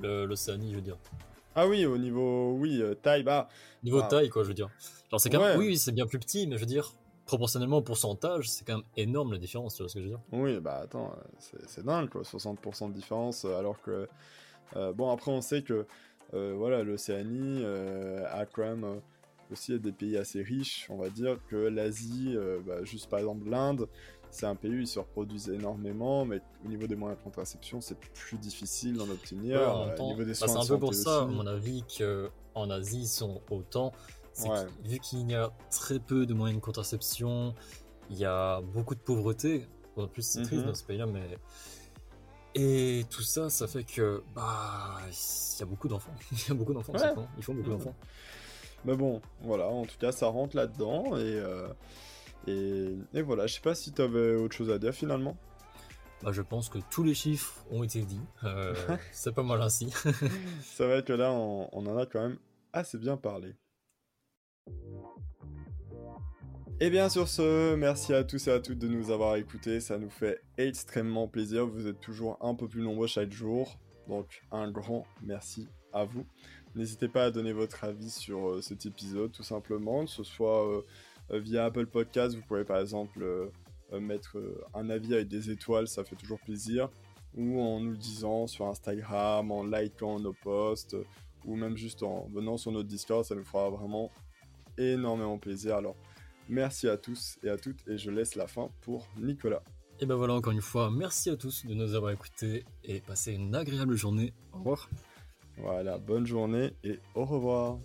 L'Océanie, 0.01 0.71
je 0.71 0.75
veux 0.75 0.81
dire. 0.81 0.97
Ah 1.55 1.67
oui, 1.67 1.85
au 1.85 1.97
niveau, 1.97 2.53
oui, 2.53 2.81
taille, 3.01 3.23
bah. 3.23 3.47
Niveau 3.83 3.99
bah, 3.99 4.07
taille, 4.07 4.29
quoi, 4.29 4.43
je 4.43 4.47
veux 4.47 4.53
dire. 4.55 4.69
Genre, 5.11 5.21
c'est 5.21 5.29
quand 5.29 5.39
même, 5.39 5.59
oui, 5.59 5.77
c'est 5.77 5.91
bien 5.91 6.07
plus 6.07 6.17
petit, 6.17 6.47
mais 6.47 6.55
je 6.55 6.61
veux 6.61 6.65
dire, 6.65 6.93
proportionnellement 7.25 7.77
au 7.77 7.81
pourcentage, 7.81 8.49
c'est 8.49 8.65
quand 8.65 8.77
même 8.77 8.85
énorme 8.97 9.31
la 9.31 9.37
différence, 9.37 9.75
tu 9.75 9.83
vois 9.83 9.89
ce 9.89 9.95
que 9.95 9.99
je 10.01 10.05
veux 10.05 10.11
dire? 10.11 10.21
Oui, 10.31 10.59
bah 10.59 10.81
attends, 10.83 11.15
c'est 11.39 11.85
dingue 11.85 12.09
quoi, 12.09 12.21
60% 12.21 12.89
de 12.89 12.93
différence, 12.93 13.45
euh, 13.45 13.57
alors 13.57 13.81
que. 13.81 14.07
Euh, 14.75 14.91
bon, 14.91 15.11
après, 15.11 15.31
on 15.31 15.41
sait 15.41 15.61
que 15.61 15.73
euh, 15.73 15.85
voilà, 16.33 16.83
l'Océanie 16.83 17.63
a 17.65 18.45
quand 18.45 18.63
même 18.63 19.01
aussi 19.51 19.77
des 19.79 19.91
pays 19.91 20.17
assez 20.17 20.41
riches, 20.41 20.87
on 20.89 20.97
va 20.97 21.09
dire, 21.09 21.37
que 21.47 21.55
l'Asie, 21.55 22.35
bah, 22.65 22.83
juste 22.83 23.09
par 23.09 23.19
exemple 23.19 23.49
l'Inde, 23.49 23.87
c'est 24.31 24.47
un 24.47 24.55
pays 24.55 24.71
où 24.71 24.79
ils 24.79 24.87
se 24.87 24.97
reproduisent 24.97 25.49
énormément, 25.49 26.25
mais 26.25 26.41
au 26.65 26.67
niveau 26.67 26.87
des 26.87 26.95
moyens 26.95 27.19
de 27.19 27.23
contraception, 27.23 27.81
c'est 27.81 27.99
plus 27.99 28.37
difficile 28.37 28.97
d'en 28.97 29.09
obtenir. 29.09 29.59
au 29.99 30.03
niveau 30.03 30.23
des 30.23 30.31
bah, 30.31 30.47
c'est 30.47 30.57
un 30.57 30.65
peu 30.65 30.79
pour 30.79 30.95
ça, 30.95 31.21
à 31.21 31.25
mon 31.25 31.45
avis, 31.45 31.83
qu'en 31.97 32.69
Asie, 32.69 33.01
ils 33.01 33.07
sont 33.07 33.41
autant 33.51 33.93
vu 34.83 34.99
qu'il 34.99 35.29
y 35.29 35.35
a 35.35 35.51
très 35.69 35.99
peu 35.99 36.25
de 36.25 36.33
moyens 36.33 36.59
de 36.59 36.65
contraception, 36.65 37.53
il 38.09 38.17
y 38.17 38.25
a 38.25 38.61
beaucoup 38.61 38.95
de 38.95 38.99
pauvreté. 38.99 39.67
En 39.95 40.07
plus, 40.07 40.23
c'est 40.23 40.41
triste 40.41 40.63
mhm. 40.63 40.69
dans 40.69 40.75
ce 40.75 40.83
pays-là, 40.83 41.05
mais. 41.05 41.37
Et 42.55 43.05
tout 43.09 43.23
ça, 43.23 43.49
ça 43.49 43.67
fait 43.67 43.83
que. 43.83 44.23
Bah. 44.35 44.99
Il 45.09 45.59
y 45.59 45.63
a 45.63 45.65
beaucoup 45.65 45.87
d'enfants. 45.87 46.13
il 46.31 46.47
y 46.47 46.51
a 46.51 46.53
beaucoup 46.53 46.73
d'enfants, 46.73 46.93
ouais. 46.93 47.13
Ils 47.37 47.43
font 47.43 47.53
beaucoup 47.53 47.69
d'enfants. 47.69 47.95
Mais 48.85 48.95
bon, 48.95 49.21
voilà, 49.41 49.67
en 49.67 49.85
tout 49.85 49.97
cas, 49.97 50.11
ça 50.11 50.27
rentre 50.27 50.55
là-dedans. 50.55 51.15
Et, 51.15 51.21
euh, 51.21 51.67
et, 52.47 52.97
et, 53.13 53.21
voilà, 53.21 53.47
je 53.47 53.55
sais 53.55 53.61
pas 53.61 53.75
si 53.75 53.93
tu 53.93 54.01
avais 54.01 54.35
autre 54.35 54.55
chose 54.55 54.69
à 54.69 54.77
dire 54.77 54.93
finalement. 54.93 55.37
Bah, 56.21 56.31
je 56.31 56.41
pense 56.41 56.69
que 56.69 56.79
tous 56.89 57.03
les 57.03 57.13
chiffres 57.13 57.65
ont 57.71 57.83
été 57.83 58.01
dits. 58.01 58.21
Euh, 58.43 58.75
c'est 59.11 59.33
pas 59.33 59.43
mal 59.43 59.61
ainsi. 59.61 59.91
ça 60.63 60.87
va 60.87 60.95
être 60.95 61.07
que 61.07 61.13
là, 61.13 61.31
on 61.31 61.67
en 61.73 61.97
a 61.97 62.05
quand 62.05 62.21
même 62.21 62.37
assez 62.73 62.97
bien 62.97 63.17
parlé. 63.17 63.55
Et 66.83 66.89
bien 66.89 67.07
sur 67.07 67.29
ce, 67.29 67.75
merci 67.75 68.13
à 68.13 68.25
tous 68.25 68.49
et 68.49 68.51
à 68.51 68.59
toutes 68.59 68.79
de 68.79 68.89
nous 68.89 69.09
avoir 69.09 69.37
écoutés, 69.37 69.79
ça 69.79 69.97
nous 69.97 70.09
fait 70.09 70.41
extrêmement 70.57 71.29
plaisir, 71.29 71.65
vous 71.65 71.87
êtes 71.87 72.01
toujours 72.01 72.37
un 72.41 72.55
peu 72.55 72.67
plus 72.67 72.81
nombreux 72.81 73.07
chaque 73.07 73.31
jour, 73.31 73.79
donc 74.09 74.43
un 74.51 74.69
grand 74.69 75.05
merci 75.21 75.69
à 75.93 76.03
vous. 76.03 76.25
N'hésitez 76.75 77.07
pas 77.07 77.23
à 77.23 77.31
donner 77.31 77.53
votre 77.53 77.85
avis 77.85 78.09
sur 78.09 78.49
euh, 78.49 78.61
cet 78.61 78.85
épisode 78.85 79.31
tout 79.31 79.43
simplement, 79.43 80.03
que 80.03 80.11
ce 80.11 80.25
soit 80.25 80.67
euh, 80.67 80.81
euh, 81.31 81.39
via 81.39 81.63
Apple 81.63 81.85
Podcast, 81.85 82.35
vous 82.35 82.41
pouvez 82.41 82.65
par 82.65 82.81
exemple 82.81 83.49
mettre 83.93 84.37
un 84.73 84.89
avis 84.89 85.13
avec 85.13 85.29
des 85.29 85.51
étoiles, 85.51 85.87
ça 85.87 86.03
fait 86.03 86.17
toujours 86.17 86.41
plaisir, 86.41 86.89
ou 87.33 87.61
en 87.61 87.79
nous 87.79 87.95
disant 87.95 88.45
sur 88.45 88.67
Instagram, 88.67 89.53
en 89.53 89.63
likant 89.63 90.19
nos 90.19 90.33
posts, 90.33 90.97
ou 91.45 91.55
même 91.55 91.77
juste 91.77 92.03
en 92.03 92.27
venant 92.33 92.57
sur 92.57 92.73
notre 92.73 92.89
Discord, 92.89 93.23
ça 93.23 93.35
nous 93.35 93.45
fera 93.45 93.69
vraiment 93.69 94.11
énormément 94.77 95.37
plaisir. 95.37 95.77
Alors, 95.77 95.95
merci 96.49 96.87
à 96.87 96.97
tous 96.97 97.37
et 97.43 97.49
à 97.49 97.57
toutes, 97.57 97.87
et 97.87 97.97
je 97.97 98.11
laisse 98.11 98.35
la 98.35 98.47
fin 98.47 98.69
pour 98.81 99.07
Nicolas. 99.17 99.63
Et 99.99 100.05
ben 100.05 100.15
voilà, 100.15 100.33
encore 100.33 100.53
une 100.53 100.61
fois, 100.61 100.91
merci 100.91 101.29
à 101.29 101.37
tous 101.37 101.65
de 101.65 101.73
nous 101.73 101.93
avoir 101.93 102.11
écoutés 102.11 102.65
et 102.83 102.99
passez 102.99 103.33
une 103.33 103.55
agréable 103.55 103.95
journée. 103.95 104.33
Au 104.51 104.57
revoir. 104.57 104.89
Voilà, 105.57 105.97
bonne 105.97 106.25
journée 106.25 106.73
et 106.83 106.99
au 107.15 107.25
revoir. 107.25 107.77